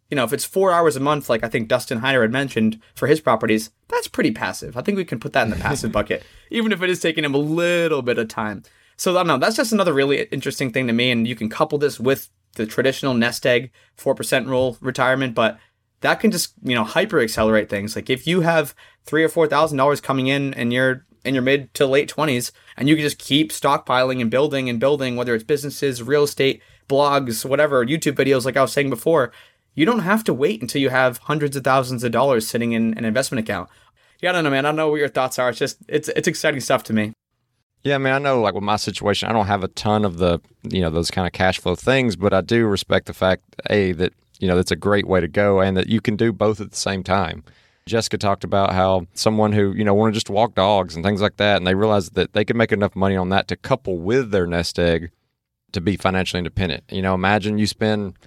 you 0.10 0.16
know, 0.16 0.24
if 0.24 0.34
it's 0.34 0.46
four 0.46 0.72
hours 0.72 0.96
a 0.96 1.00
month, 1.00 1.30
like 1.30 1.44
I 1.44 1.50
think 1.50 1.68
Dustin 1.68 2.02
Heiner 2.02 2.22
had 2.22 2.32
mentioned 2.32 2.80
for 2.96 3.08
his 3.08 3.22
properties, 3.22 3.70
that's 3.88 4.08
pretty 4.08 4.32
passive. 4.32 4.76
I 4.76 4.82
think 4.82 4.98
we 4.98 5.06
can 5.06 5.20
put 5.20 5.34
that 5.34 5.44
in 5.44 5.52
the 5.52 5.56
passive 5.56 5.92
bucket, 5.94 6.24
even 6.50 6.72
if 6.72 6.82
it 6.82 6.90
is 6.90 7.00
taking 7.00 7.24
him 7.24 7.36
a 7.36 7.40
little 7.40 8.02
bit 8.02 8.18
of 8.18 8.28
time. 8.28 8.64
So 8.98 9.12
I 9.12 9.16
don't 9.16 9.28
know. 9.28 9.38
That's 9.38 9.56
just 9.56 9.72
another 9.72 9.94
really 9.94 10.24
interesting 10.24 10.72
thing 10.74 10.88
to 10.88 10.94
me, 10.94 11.12
and 11.12 11.28
you 11.28 11.36
can 11.36 11.50
couple 11.50 11.78
this 11.78 12.00
with 12.00 12.30
the 12.56 12.66
traditional 12.66 13.14
nest 13.14 13.46
egg 13.46 13.72
four 13.96 14.16
percent 14.16 14.48
rule 14.48 14.78
retirement, 14.82 15.36
but 15.36 15.60
that 16.02 16.20
can 16.20 16.32
just 16.32 16.54
you 16.64 16.76
know 16.76 16.84
hyper 16.84 17.20
accelerate 17.20 17.70
things. 17.70 17.96
Like 17.96 18.10
if 18.10 18.26
you 18.26 18.42
have 18.42 18.74
three 19.06 19.24
or 19.24 19.30
four 19.30 19.48
thousand 19.48 19.78
dollars 19.78 20.02
coming 20.02 20.28
in, 20.28 20.54
and 20.56 20.74
you're 20.74 21.06
in 21.24 21.36
your 21.36 21.44
mid 21.44 21.72
to 21.76 21.86
late 21.86 22.10
twenties, 22.10 22.52
and 22.78 22.90
you 22.90 22.96
can 22.96 23.04
just 23.04 23.20
keep 23.20 23.52
stockpiling 23.52 24.22
and 24.22 24.32
building 24.32 24.70
and 24.70 24.80
building, 24.80 25.16
whether 25.16 25.36
it's 25.36 25.44
businesses, 25.44 26.02
real 26.02 26.24
estate, 26.24 26.62
blogs, 26.90 27.46
whatever, 27.46 27.86
YouTube 27.86 28.16
videos, 28.16 28.44
like 28.44 28.58
I 28.58 28.62
was 28.62 28.74
saying 28.74 28.90
before 28.90 29.32
you 29.80 29.86
don't 29.86 30.00
have 30.00 30.26
to 30.26 30.34
wait 30.34 30.62
until 30.62 30.82
you 30.82 30.90
have 30.90 31.20
hundreds 31.20 31.56
of 31.56 31.64
thousands 31.64 32.04
of 32.04 32.12
dollars 32.12 32.46
sitting 32.46 32.74
in 32.74 32.94
an 32.98 33.06
investment 33.06 33.40
account. 33.40 33.70
Yeah, 34.20 34.32
I 34.32 34.34
don't 34.34 34.44
know, 34.44 34.50
man. 34.50 34.66
I 34.66 34.68
don't 34.68 34.76
know 34.76 34.90
what 34.90 35.00
your 35.00 35.08
thoughts 35.08 35.40
are. 35.40 35.48
It's 35.48 35.58
just 35.58 35.78
it's 35.88 36.10
it's 36.10 36.28
exciting 36.28 36.60
stuff 36.60 36.84
to 36.84 36.94
me. 36.94 37.14
Yeah, 37.86 37.96
I 37.96 37.98
mean, 37.98 38.12
I 38.12 38.20
know 38.20 38.42
like 38.42 38.56
with 38.56 38.64
my 38.64 38.76
situation, 38.76 39.30
I 39.30 39.32
don't 39.32 39.46
have 39.46 39.64
a 39.64 39.70
ton 39.70 40.04
of 40.04 40.18
the 40.18 40.42
you 40.64 40.82
know 40.82 40.90
those 40.90 41.10
kind 41.10 41.26
of 41.26 41.32
cash 41.32 41.60
flow 41.60 41.76
things, 41.76 42.18
but 42.18 42.34
I 42.34 42.42
do 42.42 42.68
respect 42.68 43.06
the 43.06 43.14
fact 43.14 43.44
a 43.70 43.94
that 43.94 44.12
you 44.40 44.50
know 44.50 44.58
that's 44.58 44.72
a 44.72 44.76
great 44.76 45.08
way 45.08 45.22
to 45.22 45.30
go, 45.30 45.62
and 45.62 45.78
that 45.78 45.88
you 45.88 46.02
can 46.02 46.18
do 46.18 46.34
both 46.34 46.60
at 46.60 46.72
the 46.72 46.78
same 46.78 47.02
time. 47.02 47.42
Jessica 47.86 48.18
talked 48.18 48.44
about 48.44 48.74
how 48.74 49.08
someone 49.14 49.54
who 49.54 49.72
you 49.72 49.86
know 49.86 49.94
want 49.94 50.14
to 50.14 50.18
just 50.18 50.30
walk 50.30 50.56
dogs 50.56 50.94
and 50.94 51.06
things 51.06 51.22
like 51.22 51.38
that, 51.38 51.56
and 51.56 51.66
they 51.66 51.76
realized 51.76 52.16
that 52.16 52.34
they 52.34 52.44
could 52.44 52.58
make 52.58 52.74
enough 52.74 52.98
money 52.98 53.16
on 53.16 53.30
that 53.30 53.48
to 53.48 53.56
couple 53.56 53.98
with 53.98 54.32
their 54.32 54.46
nest 54.46 54.78
egg 54.78 55.10
to 55.72 55.80
be 55.80 55.96
financially 55.96 56.40
independent. 56.40 56.84
You 56.92 57.02
know, 57.02 57.14
imagine 57.14 57.58
you 57.58 57.66
spend 57.66 58.18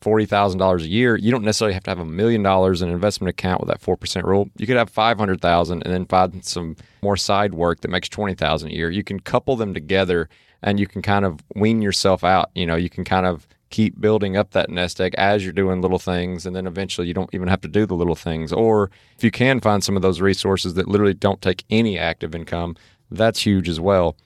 forty 0.00 0.26
thousand 0.26 0.58
dollars 0.58 0.84
a 0.84 0.88
year, 0.88 1.16
you 1.16 1.30
don't 1.30 1.44
necessarily 1.44 1.74
have 1.74 1.82
to 1.84 1.90
have 1.90 1.98
a 1.98 2.04
million 2.04 2.42
dollars 2.42 2.82
in 2.82 2.88
an 2.88 2.94
investment 2.94 3.30
account 3.30 3.60
with 3.60 3.68
that 3.68 3.80
four 3.80 3.96
percent 3.96 4.26
rule. 4.26 4.48
You 4.56 4.66
could 4.66 4.76
have 4.76 4.90
five 4.90 5.18
hundred 5.18 5.40
thousand 5.40 5.82
and 5.82 5.92
then 5.92 6.06
find 6.06 6.44
some 6.44 6.76
more 7.02 7.16
side 7.16 7.54
work 7.54 7.80
that 7.80 7.88
makes 7.88 8.08
twenty 8.08 8.34
thousand 8.34 8.70
a 8.70 8.74
year. 8.74 8.90
You 8.90 9.04
can 9.04 9.20
couple 9.20 9.56
them 9.56 9.74
together 9.74 10.28
and 10.62 10.78
you 10.78 10.86
can 10.86 11.02
kind 11.02 11.24
of 11.24 11.40
wean 11.54 11.82
yourself 11.82 12.24
out. 12.24 12.50
You 12.54 12.66
know, 12.66 12.76
you 12.76 12.90
can 12.90 13.04
kind 13.04 13.26
of 13.26 13.46
keep 13.70 14.00
building 14.00 14.36
up 14.36 14.50
that 14.50 14.68
nest 14.68 15.00
egg 15.00 15.14
as 15.16 15.44
you're 15.44 15.52
doing 15.52 15.80
little 15.80 15.98
things 15.98 16.44
and 16.44 16.56
then 16.56 16.66
eventually 16.66 17.06
you 17.06 17.14
don't 17.14 17.32
even 17.32 17.46
have 17.46 17.60
to 17.60 17.68
do 17.68 17.86
the 17.86 17.94
little 17.94 18.16
things. 18.16 18.52
Or 18.52 18.90
if 19.16 19.22
you 19.22 19.30
can 19.30 19.60
find 19.60 19.82
some 19.82 19.94
of 19.96 20.02
those 20.02 20.20
resources 20.20 20.74
that 20.74 20.88
literally 20.88 21.14
don't 21.14 21.40
take 21.40 21.64
any 21.70 21.96
active 21.96 22.34
income, 22.34 22.76
that's 23.10 23.40
huge 23.40 23.68
as 23.68 23.78
well. 23.78 24.16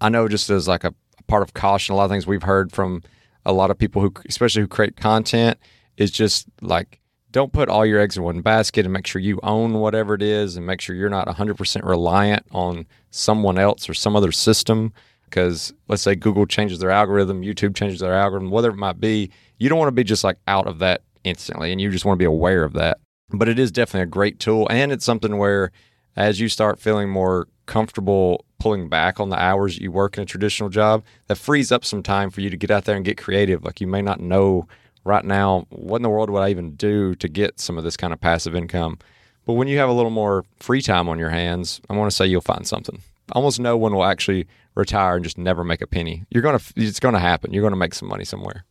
I 0.00 0.08
know 0.08 0.26
just 0.26 0.50
as 0.50 0.66
like 0.66 0.84
a 0.84 0.94
part 1.28 1.42
of 1.42 1.54
caution, 1.54 1.92
a 1.92 1.96
lot 1.96 2.04
of 2.04 2.10
things 2.10 2.26
we've 2.26 2.42
heard 2.42 2.72
from 2.72 3.02
a 3.48 3.52
lot 3.52 3.70
of 3.70 3.78
people 3.78 4.02
who, 4.02 4.12
especially 4.28 4.62
who 4.62 4.68
create 4.68 4.96
content, 4.96 5.58
is 5.96 6.10
just 6.10 6.46
like 6.60 7.00
don't 7.30 7.52
put 7.52 7.68
all 7.68 7.84
your 7.84 8.00
eggs 8.00 8.16
in 8.16 8.22
one 8.22 8.40
basket 8.40 8.86
and 8.86 8.92
make 8.92 9.06
sure 9.06 9.20
you 9.20 9.40
own 9.42 9.74
whatever 9.74 10.14
it 10.14 10.22
is 10.22 10.56
and 10.56 10.66
make 10.66 10.80
sure 10.80 10.96
you're 10.96 11.10
not 11.10 11.28
100% 11.28 11.84
reliant 11.84 12.46
on 12.52 12.86
someone 13.10 13.58
else 13.58 13.88
or 13.88 13.94
some 13.94 14.16
other 14.16 14.32
system. 14.32 14.92
Because 15.24 15.74
let's 15.88 16.02
say 16.02 16.14
Google 16.14 16.46
changes 16.46 16.78
their 16.78 16.90
algorithm, 16.90 17.42
YouTube 17.42 17.74
changes 17.74 18.00
their 18.00 18.14
algorithm, 18.14 18.50
whatever 18.50 18.74
it 18.74 18.78
might 18.78 18.98
be, 18.98 19.30
you 19.58 19.68
don't 19.68 19.78
want 19.78 19.88
to 19.88 19.92
be 19.92 20.04
just 20.04 20.24
like 20.24 20.38
out 20.46 20.66
of 20.66 20.78
that 20.78 21.02
instantly 21.24 21.70
and 21.70 21.80
you 21.80 21.90
just 21.90 22.04
want 22.04 22.16
to 22.16 22.22
be 22.22 22.24
aware 22.24 22.64
of 22.64 22.72
that. 22.74 22.98
But 23.30 23.48
it 23.48 23.58
is 23.58 23.70
definitely 23.70 24.04
a 24.04 24.06
great 24.06 24.38
tool 24.38 24.66
and 24.70 24.90
it's 24.90 25.04
something 25.04 25.36
where 25.36 25.70
as 26.16 26.40
you 26.40 26.48
start 26.48 26.80
feeling 26.80 27.10
more 27.10 27.46
comfortable 27.68 28.44
pulling 28.58 28.88
back 28.88 29.20
on 29.20 29.28
the 29.28 29.40
hours 29.40 29.78
you 29.78 29.92
work 29.92 30.16
in 30.16 30.24
a 30.24 30.26
traditional 30.26 30.68
job, 30.68 31.04
that 31.28 31.36
frees 31.36 31.70
up 31.70 31.84
some 31.84 32.02
time 32.02 32.30
for 32.30 32.40
you 32.40 32.50
to 32.50 32.56
get 32.56 32.72
out 32.72 32.84
there 32.84 32.96
and 32.96 33.04
get 33.04 33.16
creative. 33.16 33.64
Like 33.64 33.80
you 33.80 33.86
may 33.86 34.02
not 34.02 34.18
know 34.18 34.66
right 35.04 35.24
now 35.24 35.66
what 35.70 35.98
in 35.98 36.02
the 36.02 36.08
world 36.08 36.30
would 36.30 36.40
I 36.40 36.50
even 36.50 36.74
do 36.74 37.14
to 37.16 37.28
get 37.28 37.60
some 37.60 37.78
of 37.78 37.84
this 37.84 37.96
kind 37.96 38.12
of 38.12 38.20
passive 38.20 38.56
income. 38.56 38.98
But 39.46 39.52
when 39.52 39.68
you 39.68 39.78
have 39.78 39.88
a 39.88 39.92
little 39.92 40.10
more 40.10 40.44
free 40.58 40.82
time 40.82 41.08
on 41.08 41.18
your 41.18 41.30
hands, 41.30 41.80
I 41.88 41.94
want 41.94 42.10
to 42.10 42.16
say 42.16 42.26
you'll 42.26 42.40
find 42.40 42.66
something. 42.66 43.00
Almost 43.32 43.60
no 43.60 43.76
one 43.76 43.94
will 43.94 44.04
actually 44.04 44.48
retire 44.74 45.16
and 45.16 45.24
just 45.24 45.38
never 45.38 45.62
make 45.62 45.82
a 45.82 45.86
penny. 45.86 46.24
You're 46.30 46.42
gonna, 46.42 46.60
it's 46.74 47.00
gonna 47.00 47.20
happen. 47.20 47.52
You're 47.52 47.62
gonna 47.62 47.76
make 47.76 47.94
some 47.94 48.08
money 48.08 48.24
somewhere. 48.24 48.64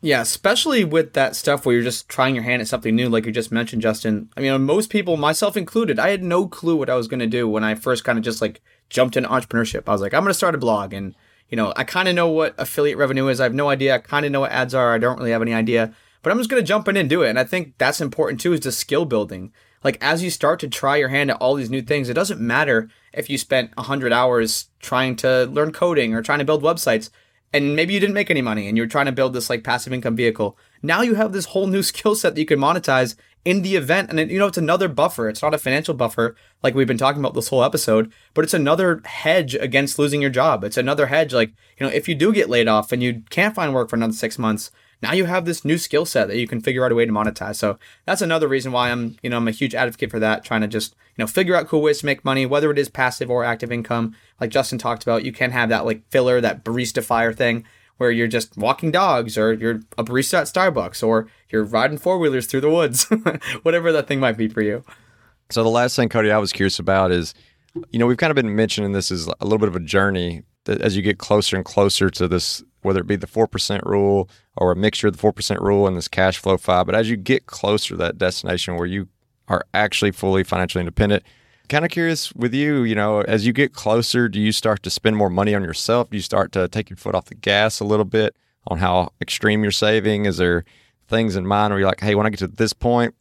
Yeah, 0.00 0.20
especially 0.20 0.84
with 0.84 1.14
that 1.14 1.34
stuff 1.34 1.66
where 1.66 1.74
you're 1.74 1.82
just 1.82 2.08
trying 2.08 2.36
your 2.36 2.44
hand 2.44 2.62
at 2.62 2.68
something 2.68 2.94
new, 2.94 3.08
like 3.08 3.26
you 3.26 3.32
just 3.32 3.50
mentioned, 3.50 3.82
Justin. 3.82 4.30
I 4.36 4.40
mean, 4.40 4.62
most 4.62 4.90
people, 4.90 5.16
myself 5.16 5.56
included, 5.56 5.98
I 5.98 6.10
had 6.10 6.22
no 6.22 6.46
clue 6.46 6.76
what 6.76 6.90
I 6.90 6.94
was 6.94 7.08
going 7.08 7.18
to 7.18 7.26
do 7.26 7.48
when 7.48 7.64
I 7.64 7.74
first 7.74 8.04
kind 8.04 8.16
of 8.16 8.24
just 8.24 8.40
like 8.40 8.60
jumped 8.88 9.16
into 9.16 9.28
entrepreneurship. 9.28 9.88
I 9.88 9.92
was 9.92 10.00
like, 10.00 10.14
I'm 10.14 10.22
going 10.22 10.30
to 10.30 10.34
start 10.34 10.54
a 10.54 10.58
blog. 10.58 10.92
And, 10.92 11.16
you 11.48 11.56
know, 11.56 11.72
I 11.76 11.82
kind 11.82 12.08
of 12.08 12.14
know 12.14 12.28
what 12.28 12.54
affiliate 12.58 12.96
revenue 12.96 13.26
is. 13.26 13.40
I 13.40 13.44
have 13.44 13.54
no 13.54 13.68
idea. 13.68 13.96
I 13.96 13.98
kind 13.98 14.24
of 14.24 14.30
know 14.30 14.40
what 14.40 14.52
ads 14.52 14.72
are. 14.72 14.94
I 14.94 14.98
don't 14.98 15.18
really 15.18 15.32
have 15.32 15.42
any 15.42 15.54
idea. 15.54 15.92
But 16.22 16.30
I'm 16.30 16.38
just 16.38 16.50
going 16.50 16.62
to 16.62 16.66
jump 16.66 16.86
in 16.86 16.96
and 16.96 17.10
do 17.10 17.22
it. 17.22 17.30
And 17.30 17.38
I 17.38 17.44
think 17.44 17.74
that's 17.78 18.00
important 18.00 18.40
too, 18.40 18.52
is 18.52 18.60
the 18.60 18.70
skill 18.70 19.04
building. 19.04 19.52
Like, 19.82 19.98
as 20.00 20.22
you 20.22 20.30
start 20.30 20.60
to 20.60 20.68
try 20.68 20.96
your 20.96 21.08
hand 21.08 21.30
at 21.30 21.36
all 21.38 21.54
these 21.54 21.70
new 21.70 21.82
things, 21.82 22.08
it 22.08 22.14
doesn't 22.14 22.40
matter 22.40 22.88
if 23.12 23.28
you 23.28 23.38
spent 23.38 23.76
100 23.76 24.12
hours 24.12 24.68
trying 24.80 25.16
to 25.16 25.46
learn 25.46 25.72
coding 25.72 26.14
or 26.14 26.22
trying 26.22 26.40
to 26.40 26.44
build 26.44 26.62
websites 26.62 27.10
and 27.52 27.74
maybe 27.74 27.94
you 27.94 28.00
didn't 28.00 28.14
make 28.14 28.30
any 28.30 28.42
money 28.42 28.68
and 28.68 28.76
you're 28.76 28.86
trying 28.86 29.06
to 29.06 29.12
build 29.12 29.32
this 29.32 29.48
like 29.48 29.64
passive 29.64 29.92
income 29.92 30.16
vehicle. 30.16 30.58
Now 30.82 31.02
you 31.02 31.14
have 31.14 31.32
this 31.32 31.46
whole 31.46 31.66
new 31.66 31.82
skill 31.92 32.14
set 32.14 32.34
that 32.34 32.40
you 32.40 32.46
can 32.46 32.58
monetize 32.58 33.16
in 33.44 33.62
the 33.62 33.76
event. 33.76 34.10
And 34.10 34.30
you 34.30 34.38
know, 34.38 34.46
it's 34.46 34.58
another 34.58 34.88
buffer. 34.88 35.28
It's 35.28 35.42
not 35.42 35.54
a 35.54 35.58
financial 35.58 35.94
buffer 35.94 36.36
like 36.62 36.74
we've 36.74 36.86
been 36.86 36.98
talking 36.98 37.20
about 37.20 37.34
this 37.34 37.48
whole 37.48 37.64
episode, 37.64 38.12
but 38.34 38.44
it's 38.44 38.54
another 38.54 39.00
hedge 39.04 39.54
against 39.54 39.98
losing 39.98 40.20
your 40.20 40.30
job. 40.30 40.64
It's 40.64 40.76
another 40.76 41.06
hedge. 41.06 41.32
Like, 41.32 41.50
you 41.78 41.86
know, 41.86 41.92
if 41.92 42.08
you 42.08 42.14
do 42.14 42.32
get 42.32 42.50
laid 42.50 42.68
off 42.68 42.92
and 42.92 43.02
you 43.02 43.22
can't 43.30 43.54
find 43.54 43.72
work 43.72 43.88
for 43.88 43.96
another 43.96 44.12
six 44.12 44.38
months, 44.38 44.70
now 45.02 45.12
you 45.12 45.26
have 45.26 45.44
this 45.44 45.64
new 45.64 45.78
skill 45.78 46.04
set 46.04 46.28
that 46.28 46.38
you 46.38 46.48
can 46.48 46.60
figure 46.60 46.84
out 46.84 46.92
a 46.92 46.94
way 46.94 47.06
to 47.06 47.12
monetize. 47.12 47.56
So 47.56 47.78
that's 48.04 48.22
another 48.22 48.48
reason 48.48 48.72
why 48.72 48.90
I'm, 48.90 49.16
you 49.22 49.30
know, 49.30 49.36
I'm 49.36 49.48
a 49.48 49.52
huge 49.52 49.74
advocate 49.74 50.10
for 50.10 50.18
that, 50.18 50.44
trying 50.44 50.62
to 50.62 50.66
just, 50.66 50.94
you 51.16 51.22
know, 51.22 51.26
figure 51.26 51.54
out 51.54 51.68
cool 51.68 51.82
ways 51.82 52.00
to 52.00 52.06
make 52.06 52.24
money, 52.24 52.46
whether 52.46 52.70
it 52.70 52.78
is 52.78 52.88
passive 52.88 53.30
or 53.30 53.44
active 53.44 53.70
income. 53.70 54.14
Like 54.40 54.50
Justin 54.50 54.78
talked 54.78 55.04
about, 55.04 55.24
you 55.24 55.32
can 55.32 55.52
have 55.52 55.68
that 55.68 55.84
like 55.84 56.02
filler, 56.10 56.40
that 56.40 56.64
barista 56.64 57.02
fire 57.02 57.32
thing 57.32 57.64
where 57.98 58.10
you're 58.10 58.28
just 58.28 58.56
walking 58.56 58.90
dogs 58.90 59.36
or 59.36 59.52
you're 59.52 59.80
a 59.96 60.04
barista 60.04 60.40
at 60.40 60.46
Starbucks 60.46 61.06
or 61.06 61.28
you're 61.50 61.64
riding 61.64 61.98
four 61.98 62.18
wheelers 62.18 62.46
through 62.46 62.60
the 62.60 62.70
woods, 62.70 63.04
whatever 63.62 63.92
that 63.92 64.06
thing 64.06 64.20
might 64.20 64.36
be 64.36 64.48
for 64.48 64.62
you. 64.62 64.82
So 65.50 65.62
the 65.62 65.70
last 65.70 65.96
thing, 65.96 66.08
Cody, 66.08 66.30
I 66.30 66.38
was 66.38 66.52
curious 66.52 66.78
about 66.78 67.10
is, 67.10 67.34
you 67.90 67.98
know, 67.98 68.06
we've 68.06 68.16
kind 68.16 68.30
of 68.30 68.34
been 68.34 68.54
mentioning 68.54 68.92
this 68.92 69.10
is 69.10 69.26
a 69.26 69.44
little 69.44 69.58
bit 69.58 69.68
of 69.68 69.76
a 69.76 69.80
journey 69.80 70.42
that 70.68 70.80
as 70.80 70.96
you 70.96 71.02
get 71.02 71.18
closer 71.18 71.56
and 71.56 71.64
closer 71.64 72.08
to 72.10 72.28
this, 72.28 72.62
whether 72.82 73.00
it 73.00 73.06
be 73.06 73.16
the 73.16 73.26
four 73.26 73.46
percent 73.46 73.84
rule 73.84 74.28
or 74.56 74.70
a 74.70 74.76
mixture 74.76 75.08
of 75.08 75.14
the 75.14 75.18
four 75.18 75.32
percent 75.32 75.60
rule 75.60 75.86
and 75.86 75.96
this 75.96 76.08
cash 76.08 76.38
flow 76.38 76.56
FI. 76.56 76.84
But 76.84 76.94
as 76.94 77.10
you 77.10 77.16
get 77.16 77.46
closer 77.46 77.94
to 77.94 77.96
that 77.96 78.18
destination 78.18 78.76
where 78.76 78.86
you 78.86 79.08
are 79.48 79.64
actually 79.74 80.12
fully 80.12 80.44
financially 80.44 80.80
independent, 80.80 81.24
kind 81.68 81.84
of 81.84 81.90
curious 81.90 82.32
with 82.34 82.54
you, 82.54 82.82
you 82.82 82.94
know, 82.94 83.22
as 83.22 83.46
you 83.46 83.52
get 83.52 83.72
closer, 83.72 84.28
do 84.28 84.40
you 84.40 84.52
start 84.52 84.82
to 84.82 84.90
spend 84.90 85.16
more 85.16 85.30
money 85.30 85.54
on 85.54 85.62
yourself? 85.62 86.10
Do 86.10 86.16
you 86.16 86.22
start 86.22 86.52
to 86.52 86.68
take 86.68 86.90
your 86.90 86.96
foot 86.96 87.14
off 87.14 87.26
the 87.26 87.34
gas 87.34 87.80
a 87.80 87.84
little 87.84 88.04
bit 88.04 88.36
on 88.66 88.78
how 88.78 89.12
extreme 89.20 89.62
you're 89.62 89.72
saving? 89.72 90.26
Is 90.26 90.36
there 90.36 90.64
things 91.08 91.36
in 91.36 91.46
mind 91.46 91.72
where 91.72 91.80
you're 91.80 91.88
like, 91.88 92.00
hey, 92.00 92.14
when 92.14 92.26
I 92.26 92.30
get 92.30 92.40
to 92.40 92.48
this 92.48 92.72
point, 92.72 93.14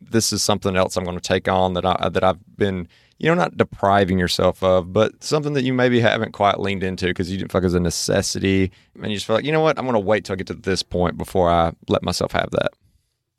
this 0.00 0.32
is 0.32 0.42
something 0.42 0.76
else 0.76 0.96
I'm 0.96 1.04
going 1.04 1.18
to 1.18 1.22
take 1.22 1.48
on 1.48 1.74
that 1.74 1.84
I 1.86 2.08
that 2.10 2.22
I've 2.22 2.38
been, 2.56 2.88
you 3.18 3.28
know, 3.28 3.34
not 3.34 3.56
depriving 3.56 4.18
yourself 4.18 4.62
of, 4.62 4.92
but 4.92 5.22
something 5.24 5.54
that 5.54 5.64
you 5.64 5.72
maybe 5.72 6.00
haven't 6.00 6.32
quite 6.32 6.60
leaned 6.60 6.82
into 6.82 7.06
because 7.06 7.30
you 7.30 7.38
didn't 7.38 7.50
feel 7.50 7.60
like 7.60 7.64
it 7.64 7.66
was 7.66 7.74
a 7.74 7.80
necessity, 7.80 8.70
and 8.94 9.10
you 9.10 9.16
just 9.16 9.26
feel 9.26 9.36
like, 9.36 9.44
you 9.44 9.52
know 9.52 9.60
what, 9.60 9.78
I'm 9.78 9.84
going 9.84 9.94
to 9.94 10.00
wait 10.00 10.24
till 10.24 10.34
I 10.34 10.36
get 10.36 10.48
to 10.48 10.54
this 10.54 10.82
point 10.82 11.16
before 11.16 11.50
I 11.50 11.72
let 11.88 12.02
myself 12.02 12.32
have 12.32 12.50
that. 12.52 12.72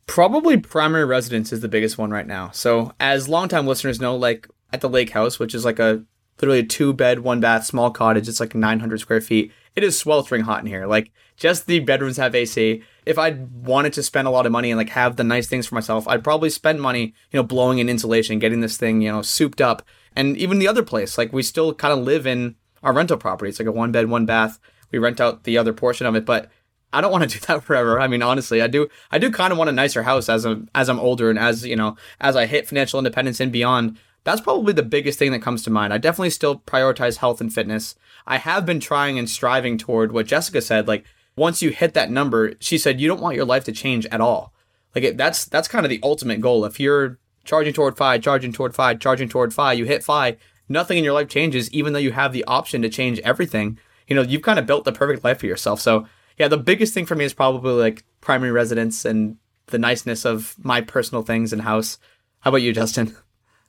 Probably 0.08 0.58
primary 0.58 1.06
residence 1.06 1.52
is 1.52 1.60
the 1.60 1.68
biggest 1.68 1.98
one 1.98 2.12
right 2.12 2.26
now. 2.26 2.50
So, 2.52 2.94
as 3.00 3.30
longtime 3.30 3.68
listeners 3.68 4.00
know, 4.00 4.16
like 4.16 4.48
at 4.74 4.82
the 4.82 4.90
lake 4.90 5.12
house, 5.12 5.38
which 5.38 5.54
is 5.54 5.66
like 5.66 5.80
a 5.80 6.04
literally 6.42 6.60
a 6.60 6.64
two 6.64 6.94
bed, 6.94 7.20
one 7.20 7.40
bath, 7.40 7.66
small 7.66 7.92
cottage, 7.92 8.28
it's 8.28 8.40
like 8.40 8.56
900 8.56 9.00
square 9.00 9.22
feet. 9.22 9.52
It 9.76 9.84
is 9.84 10.00
sweltering 10.00 10.44
hot 10.44 10.62
in 10.62 10.68
here. 10.68 10.88
Like, 10.88 11.12
just 11.36 11.68
the 11.68 11.80
bedrooms 11.80 12.18
have 12.18 12.34
AC. 12.34 12.84
If 13.08 13.18
I 13.18 13.32
wanted 13.64 13.94
to 13.94 14.04
spend 14.04 14.28
a 14.28 14.32
lot 14.32 14.46
of 14.46 14.52
money 14.52 14.70
and 14.70 14.78
like 14.78 14.90
have 14.90 15.16
the 15.16 15.24
nice 15.24 15.48
things 15.48 15.66
for 15.66 15.76
myself, 15.76 16.08
I'd 16.08 16.24
probably 16.24 16.50
spend 16.50 16.82
money, 16.82 17.14
you 17.32 17.40
know, 17.40 17.44
blowing 17.44 17.80
in 17.80 17.90
insulation, 17.90 18.40
getting 18.40 18.62
this 18.62 18.78
thing, 18.78 19.02
you 19.02 19.12
know, 19.12 19.22
souped 19.22 19.62
up. 19.62 19.82
And 20.16 20.36
even 20.38 20.60
the 20.60 20.68
other 20.68 20.84
place, 20.84 21.18
like 21.18 21.32
we 21.32 21.44
still 21.44 21.74
kind 21.74 21.94
of 21.94 22.06
live 22.06 22.28
in 22.28 22.56
our 22.84 22.94
rental 22.94 23.18
property. 23.18 23.50
It's 23.50 23.60
like 23.60 23.68
a 23.68 23.72
one 23.72 23.92
bed, 23.92 24.10
one 24.10 24.26
bath. 24.26 24.60
We 24.92 25.00
rent 25.00 25.22
out 25.22 25.44
the 25.44 25.58
other 25.58 25.74
portion 25.74 26.06
of 26.06 26.16
it, 26.16 26.26
but 26.26 26.50
I 26.94 27.02
don't 27.02 27.12
want 27.14 27.30
to 27.30 27.40
do 27.40 27.46
that 27.46 27.64
forever. 27.64 28.00
I 28.00 28.08
mean, 28.08 28.22
honestly, 28.22 28.62
I 28.62 28.68
do. 28.68 28.88
I 29.12 29.18
do 29.20 29.32
kind 29.32 29.52
of 29.52 29.58
want 29.58 29.70
a 29.70 29.74
nicer 29.74 30.04
house 30.04 30.30
as 30.30 30.46
I'm 30.46 30.70
as 30.76 30.90
I'm 30.90 31.00
older 31.00 31.30
and 31.30 31.40
as 31.40 31.66
you 31.66 31.76
know, 31.76 31.96
as 32.20 32.36
I 32.36 32.46
hit 32.46 32.68
financial 32.68 33.00
independence 33.00 33.40
and 33.40 33.52
beyond. 33.52 33.98
That's 34.24 34.42
probably 34.42 34.74
the 34.74 34.84
biggest 34.84 35.18
thing 35.18 35.32
that 35.32 35.42
comes 35.42 35.64
to 35.64 35.70
mind. 35.70 35.94
I 35.94 36.00
definitely 36.00 36.32
still 36.32 36.60
prioritize 36.60 37.18
health 37.18 37.40
and 37.40 37.54
fitness. 37.54 37.96
I 38.26 38.40
have 38.40 38.66
been 38.66 38.82
trying 38.82 39.18
and 39.18 39.30
striving 39.30 39.78
toward 39.78 40.12
what 40.12 40.26
Jessica 40.26 40.62
said. 40.62 40.86
Like 40.86 41.06
once 41.38 41.62
you 41.62 41.70
hit 41.70 41.94
that 41.94 42.12
number, 42.12 42.54
she 42.60 42.78
said 42.78 43.00
you 43.00 43.08
don't 43.08 43.22
want 43.22 43.36
your 43.36 43.46
life 43.46 43.64
to 43.66 43.72
change 43.72 44.06
at 44.08 44.20
all. 44.20 44.54
Like 44.94 45.04
it, 45.04 45.18
that's 45.18 45.46
that's 45.46 45.68
kind 45.68 45.86
of 45.86 45.90
the 45.90 46.00
ultimate 46.04 46.42
goal. 46.42 46.66
If 46.66 46.80
you're 46.80 47.20
charging 47.46 47.74
toward 47.74 47.96
FI, 47.98 48.18
charging 48.18 48.52
toward 48.52 48.76
FI, 48.76 48.96
charging 48.96 49.30
toward 49.30 49.54
FI, 49.54 49.74
you 49.74 49.86
hit 49.86 50.04
FI, 50.04 50.38
nothing 50.68 50.98
in 50.98 51.04
your 51.04 51.14
life 51.14 51.30
changes, 51.30 51.72
even 51.72 51.94
though 51.94 52.00
you 52.00 52.12
have 52.12 52.34
the 52.34 52.44
option 52.46 52.82
to 52.82 52.90
change 52.90 53.20
everything. 53.20 53.80
You 54.08 54.16
know, 54.16 54.22
you've 54.22 54.42
kind 54.42 54.60
of 54.60 54.66
built 54.66 54.86
the 54.86 54.92
perfect 54.92 55.24
life 55.24 55.40
for 55.40 55.46
yourself. 55.46 55.80
So 55.80 56.08
yeah, 56.38 56.48
the 56.48 56.58
biggest 56.58 56.94
thing 56.94 57.06
for 57.06 57.16
me 57.16 57.26
is 57.26 57.34
probably 57.34 57.74
like 57.74 58.04
primary 58.22 58.52
residence 58.52 59.06
and 59.06 59.38
the 59.68 59.78
niceness 59.80 60.26
of 60.26 60.56
my 60.60 60.82
personal 60.82 61.24
things 61.24 61.54
and 61.54 61.62
house. 61.62 62.00
How 62.40 62.50
about 62.50 62.62
you, 62.62 62.74
Justin? 62.74 63.16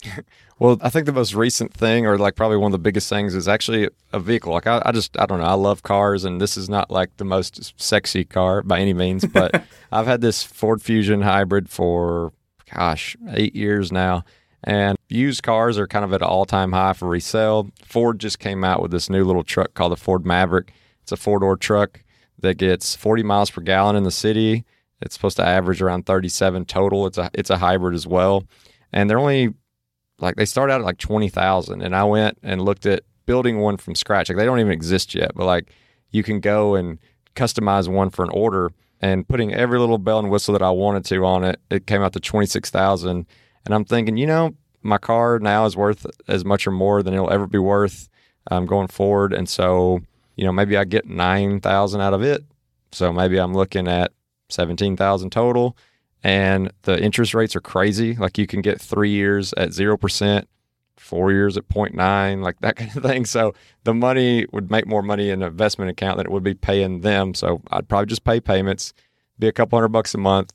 well, 0.58 0.78
I 0.80 0.90
think 0.90 1.06
the 1.06 1.12
most 1.12 1.34
recent 1.34 1.72
thing, 1.72 2.06
or 2.06 2.18
like 2.18 2.34
probably 2.34 2.56
one 2.56 2.68
of 2.68 2.72
the 2.72 2.78
biggest 2.78 3.08
things, 3.08 3.34
is 3.34 3.46
actually 3.46 3.88
a 4.12 4.18
vehicle. 4.18 4.52
Like 4.52 4.66
I, 4.66 4.82
I 4.84 4.92
just, 4.92 5.18
I 5.18 5.26
don't 5.26 5.38
know, 5.38 5.46
I 5.46 5.54
love 5.54 5.82
cars, 5.82 6.24
and 6.24 6.40
this 6.40 6.56
is 6.56 6.68
not 6.68 6.90
like 6.90 7.16
the 7.16 7.24
most 7.24 7.80
sexy 7.80 8.24
car 8.24 8.62
by 8.62 8.80
any 8.80 8.92
means, 8.92 9.24
but 9.24 9.62
I've 9.92 10.06
had 10.06 10.20
this 10.20 10.42
Ford 10.42 10.82
Fusion 10.82 11.22
hybrid 11.22 11.68
for, 11.68 12.32
gosh, 12.74 13.16
eight 13.30 13.54
years 13.54 13.92
now. 13.92 14.24
And 14.64 14.98
used 15.08 15.44
cars 15.44 15.78
are 15.78 15.86
kind 15.86 16.04
of 16.04 16.12
at 16.12 16.22
an 16.22 16.26
all 16.26 16.44
time 16.44 16.72
high 16.72 16.92
for 16.92 17.08
resale. 17.08 17.70
Ford 17.84 18.18
just 18.18 18.40
came 18.40 18.64
out 18.64 18.82
with 18.82 18.90
this 18.90 19.08
new 19.08 19.24
little 19.24 19.44
truck 19.44 19.74
called 19.74 19.92
the 19.92 19.96
Ford 19.96 20.26
Maverick. 20.26 20.72
It's 21.02 21.12
a 21.12 21.16
four 21.16 21.38
door 21.38 21.56
truck 21.56 22.02
that 22.40 22.58
gets 22.58 22.96
40 22.96 23.22
miles 23.22 23.50
per 23.50 23.60
gallon 23.60 23.94
in 23.94 24.02
the 24.02 24.10
city. 24.10 24.64
It's 25.00 25.14
supposed 25.14 25.36
to 25.36 25.46
average 25.46 25.80
around 25.80 26.06
37 26.06 26.64
total. 26.64 27.06
It's 27.06 27.18
a 27.18 27.30
it's 27.34 27.50
a 27.50 27.58
hybrid 27.58 27.94
as 27.94 28.06
well, 28.06 28.44
and 28.92 29.08
they're 29.08 29.20
only 29.20 29.54
like 30.18 30.36
they 30.36 30.44
start 30.44 30.70
out 30.70 30.80
at 30.80 30.84
like 30.84 30.98
20,000. 30.98 31.82
And 31.82 31.94
I 31.94 32.04
went 32.04 32.38
and 32.42 32.62
looked 32.62 32.86
at 32.86 33.04
building 33.26 33.58
one 33.60 33.76
from 33.76 33.94
scratch. 33.94 34.28
Like 34.28 34.38
they 34.38 34.44
don't 34.44 34.60
even 34.60 34.72
exist 34.72 35.14
yet, 35.14 35.32
but 35.34 35.46
like 35.46 35.72
you 36.10 36.22
can 36.22 36.40
go 36.40 36.74
and 36.74 36.98
customize 37.34 37.88
one 37.88 38.10
for 38.10 38.24
an 38.24 38.30
order 38.30 38.72
and 39.00 39.28
putting 39.28 39.54
every 39.54 39.78
little 39.78 39.98
bell 39.98 40.18
and 40.18 40.30
whistle 40.30 40.52
that 40.52 40.62
I 40.62 40.70
wanted 40.70 41.04
to 41.06 41.24
on 41.24 41.44
it. 41.44 41.60
It 41.70 41.86
came 41.86 42.02
out 42.02 42.12
to 42.14 42.20
26,000. 42.20 43.26
And 43.64 43.74
I'm 43.74 43.84
thinking, 43.84 44.16
you 44.16 44.26
know, 44.26 44.54
my 44.82 44.98
car 44.98 45.38
now 45.38 45.66
is 45.66 45.76
worth 45.76 46.06
as 46.26 46.44
much 46.44 46.66
or 46.66 46.70
more 46.70 47.02
than 47.02 47.14
it'll 47.14 47.32
ever 47.32 47.46
be 47.46 47.58
worth 47.58 48.08
um, 48.50 48.66
going 48.66 48.88
forward. 48.88 49.32
And 49.32 49.48
so 49.48 50.00
you 50.38 50.44
know, 50.44 50.52
maybe 50.52 50.76
I 50.76 50.84
get 50.84 51.04
9,000 51.04 52.00
out 52.00 52.14
of 52.14 52.22
it. 52.22 52.44
So 52.92 53.12
maybe 53.12 53.38
I'm 53.38 53.54
looking 53.54 53.88
at 53.88 54.12
17,000 54.50 55.30
total 55.30 55.76
and 56.22 56.72
the 56.82 57.00
interest 57.02 57.34
rates 57.34 57.54
are 57.56 57.60
crazy. 57.60 58.14
Like 58.14 58.38
you 58.38 58.46
can 58.46 58.60
get 58.60 58.80
3 58.80 59.10
years 59.10 59.52
at 59.56 59.70
0%, 59.70 60.44
4 60.96 61.32
years 61.32 61.56
at 61.56 61.68
0.9, 61.68 62.42
like 62.42 62.60
that 62.60 62.76
kind 62.76 62.96
of 62.96 63.02
thing. 63.02 63.24
So 63.24 63.54
the 63.84 63.94
money 63.94 64.46
would 64.52 64.70
make 64.70 64.86
more 64.86 65.02
money 65.02 65.30
in 65.30 65.42
an 65.42 65.48
investment 65.48 65.90
account 65.90 66.16
than 66.18 66.26
it 66.26 66.32
would 66.32 66.44
be 66.44 66.54
paying 66.54 67.00
them. 67.00 67.34
So 67.34 67.62
I'd 67.70 67.88
probably 67.88 68.06
just 68.06 68.24
pay 68.24 68.40
payments, 68.40 68.92
be 69.38 69.48
a 69.48 69.52
couple 69.52 69.78
hundred 69.78 69.88
bucks 69.88 70.14
a 70.14 70.18
month. 70.18 70.52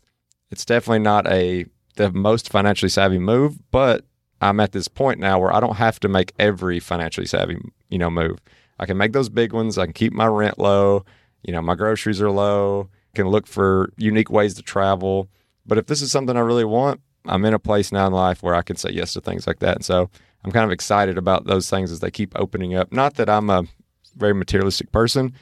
It's 0.51 0.65
definitely 0.65 0.99
not 0.99 1.25
a 1.27 1.65
the 1.95 2.11
most 2.11 2.49
financially 2.49 2.89
savvy 2.89 3.19
move, 3.19 3.59
but 3.71 4.05
I'm 4.41 4.59
at 4.59 4.71
this 4.71 4.87
point 4.87 5.19
now 5.19 5.39
where 5.39 5.53
I 5.53 5.59
don't 5.59 5.75
have 5.75 5.99
to 6.01 6.07
make 6.07 6.33
every 6.39 6.79
financially 6.79 7.27
savvy, 7.27 7.57
you 7.89 7.97
know, 7.97 8.09
move. 8.09 8.39
I 8.79 8.85
can 8.85 8.97
make 8.97 9.13
those 9.13 9.29
big 9.29 9.53
ones. 9.53 9.77
I 9.77 9.85
can 9.85 9.93
keep 9.93 10.11
my 10.11 10.25
rent 10.25 10.59
low. 10.59 11.05
You 11.43 11.53
know, 11.53 11.61
my 11.61 11.75
groceries 11.75 12.21
are 12.21 12.31
low. 12.31 12.89
Can 13.15 13.27
look 13.27 13.47
for 13.47 13.89
unique 13.97 14.29
ways 14.29 14.55
to 14.55 14.61
travel. 14.61 15.29
But 15.65 15.77
if 15.77 15.87
this 15.87 16.01
is 16.01 16.11
something 16.11 16.35
I 16.35 16.41
really 16.41 16.65
want, 16.65 17.01
I'm 17.25 17.45
in 17.45 17.53
a 17.53 17.59
place 17.59 17.91
now 17.91 18.07
in 18.07 18.13
life 18.13 18.43
where 18.43 18.55
I 18.55 18.61
can 18.61 18.75
say 18.75 18.89
yes 18.91 19.13
to 19.13 19.21
things 19.21 19.47
like 19.47 19.59
that. 19.59 19.77
And 19.77 19.85
so 19.85 20.09
I'm 20.43 20.51
kind 20.51 20.65
of 20.65 20.71
excited 20.71 21.17
about 21.17 21.45
those 21.45 21.69
things 21.69 21.91
as 21.91 21.99
they 22.01 22.11
keep 22.11 22.33
opening 22.37 22.75
up. 22.75 22.91
Not 22.91 23.15
that 23.15 23.29
I'm 23.29 23.49
a 23.49 23.63
very 24.15 24.33
materialistic 24.33 24.91
person, 24.91 25.33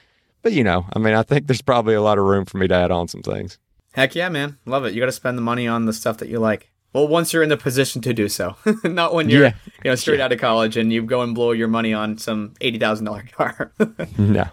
but 0.42 0.54
you 0.54 0.64
know, 0.64 0.86
I 0.94 1.00
mean, 1.00 1.14
I 1.14 1.24
think 1.24 1.48
there's 1.48 1.62
probably 1.62 1.96
a 1.96 2.02
lot 2.02 2.18
of 2.18 2.26
room 2.26 2.46
for 2.46 2.58
me 2.58 2.68
to 2.68 2.76
add 2.76 2.92
on 2.92 3.08
some 3.08 3.22
things. 3.22 3.58
Heck 3.94 4.16
yeah, 4.16 4.30
man. 4.30 4.58
Love 4.66 4.86
it. 4.86 4.94
You 4.94 5.02
got 5.02 5.08
to 5.08 5.12
spend 5.12 5.38
the 5.38 5.42
money 5.42 5.68
on 5.68 5.86
the 5.86 5.94
stuff 5.94 6.18
that 6.18 6.30
you 6.30 6.40
like. 6.40 6.72
Well, 6.94 7.08
once 7.08 7.32
you're 7.32 7.44
in 7.44 7.50
the 7.50 7.58
position 7.58 8.02
to 8.02 8.14
do 8.14 8.28
so, 8.28 8.56
not 8.84 9.14
when 9.14 9.30
you're 9.30 9.44
yeah. 9.44 9.54
you 9.84 9.92
know 9.92 9.96
straight 9.96 10.20
yeah. 10.20 10.26
out 10.26 10.34
of 10.34 10.40
college 10.40 10.78
and 10.78 10.92
you 10.92 11.04
go 11.04 11.22
and 11.22 11.34
blow 11.34 11.52
your 11.52 11.68
money 11.68 11.94
on 11.94 12.18
some 12.18 12.54
eighty 12.62 12.78
thousand 12.78 13.06
dollar 13.06 13.24
car. 13.32 13.72
no. 14.18 14.46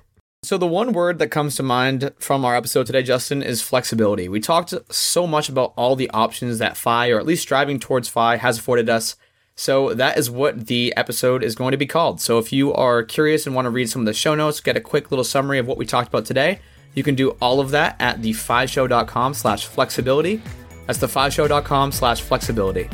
So 0.45 0.57
the 0.57 0.69
one 0.69 0.93
word 0.93 1.19
that 1.19 1.33
comes 1.33 1.57
to 1.57 1.65
mind 1.65 2.13
from 2.21 2.45
our 2.45 2.55
episode 2.55 2.87
today, 2.87 3.03
Justin, 3.03 3.43
is 3.43 3.61
flexibility. 3.61 4.29
We 4.29 4.39
talked 4.39 4.73
so 4.89 5.27
much 5.27 5.49
about 5.49 5.73
all 5.77 5.97
the 5.97 6.09
options 6.11 6.59
that 6.59 6.77
FI, 6.77 7.11
or 7.11 7.19
at 7.19 7.27
least 7.27 7.43
striving 7.43 7.81
towards 7.81 8.09
FI, 8.09 8.37
has 8.37 8.59
afforded 8.59 8.89
us. 8.89 9.17
So 9.57 9.93
that 9.95 10.17
is 10.17 10.31
what 10.31 10.69
the 10.69 10.95
episode 10.97 11.43
is 11.43 11.57
going 11.57 11.73
to 11.73 11.77
be 11.77 11.87
called. 11.87 12.21
So 12.21 12.39
if 12.39 12.53
you 12.53 12.73
are 12.73 13.03
curious 13.03 13.47
and 13.47 13.55
want 13.57 13.67
to 13.67 13.71
read 13.71 13.91
some 13.91 14.03
of 14.03 14.07
the 14.07 14.15
show 14.15 14.37
notes, 14.37 14.61
get 14.61 14.77
a 14.77 14.81
quick 14.81 15.11
little 15.11 15.25
summary 15.25 15.59
of 15.59 15.67
what 15.67 15.77
we 15.77 15.85
talked 15.85 16.07
about 16.09 16.25
today, 16.25 16.61
you 16.95 17.03
can 17.03 17.17
do 17.17 17.31
all 17.43 17.59
of 17.59 17.73
that 17.73 17.97
at 18.01 18.21
thefishow.com 18.21 19.35
slash 19.35 19.67
flexibility. 19.67 20.41
That's 20.87 21.01
thefishow.com 21.01 21.91
slash 21.91 22.21
flexibility. 22.21 22.89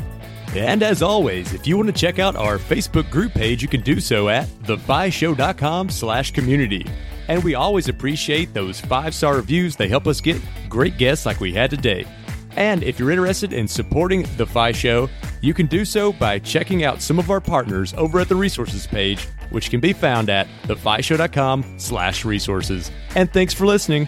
And 0.55 0.81
as 0.81 1.03
always, 1.03 1.53
if 1.53 1.67
you 1.67 1.77
want 1.77 1.87
to 1.87 1.93
check 1.93 2.17
out 2.17 2.35
our 2.35 2.57
Facebook 2.57 3.11
group 3.11 3.33
page, 3.33 3.61
you 3.61 3.67
can 3.67 3.81
do 3.81 3.99
so 3.99 4.29
at 4.29 4.47
thefishow.com 4.63 5.89
slash 5.91 6.31
community. 6.31 6.87
And 7.27 7.43
we 7.43 7.55
always 7.55 7.89
appreciate 7.89 8.53
those 8.53 8.79
five-star 8.79 9.35
reviews. 9.35 9.75
They 9.75 9.87
help 9.87 10.07
us 10.07 10.21
get 10.21 10.41
great 10.69 10.97
guests 10.97 11.25
like 11.25 11.39
we 11.39 11.53
had 11.53 11.69
today. 11.69 12.05
And 12.55 12.83
if 12.83 12.99
you're 12.99 13.11
interested 13.11 13.51
in 13.51 13.67
supporting 13.67 14.25
The 14.37 14.45
Fi 14.45 14.71
Show, 14.71 15.09
you 15.41 15.53
can 15.53 15.65
do 15.65 15.83
so 15.83 16.13
by 16.13 16.39
checking 16.39 16.83
out 16.83 17.01
some 17.01 17.19
of 17.19 17.29
our 17.29 17.41
partners 17.41 17.93
over 17.95 18.19
at 18.19 18.29
the 18.29 18.35
resources 18.35 18.87
page, 18.87 19.27
which 19.49 19.69
can 19.69 19.79
be 19.79 19.93
found 19.93 20.29
at 20.29 20.47
thefishow.com 20.63 21.75
slash 21.77 22.23
resources. 22.23 22.91
And 23.15 23.31
thanks 23.31 23.53
for 23.53 23.65
listening. 23.65 24.07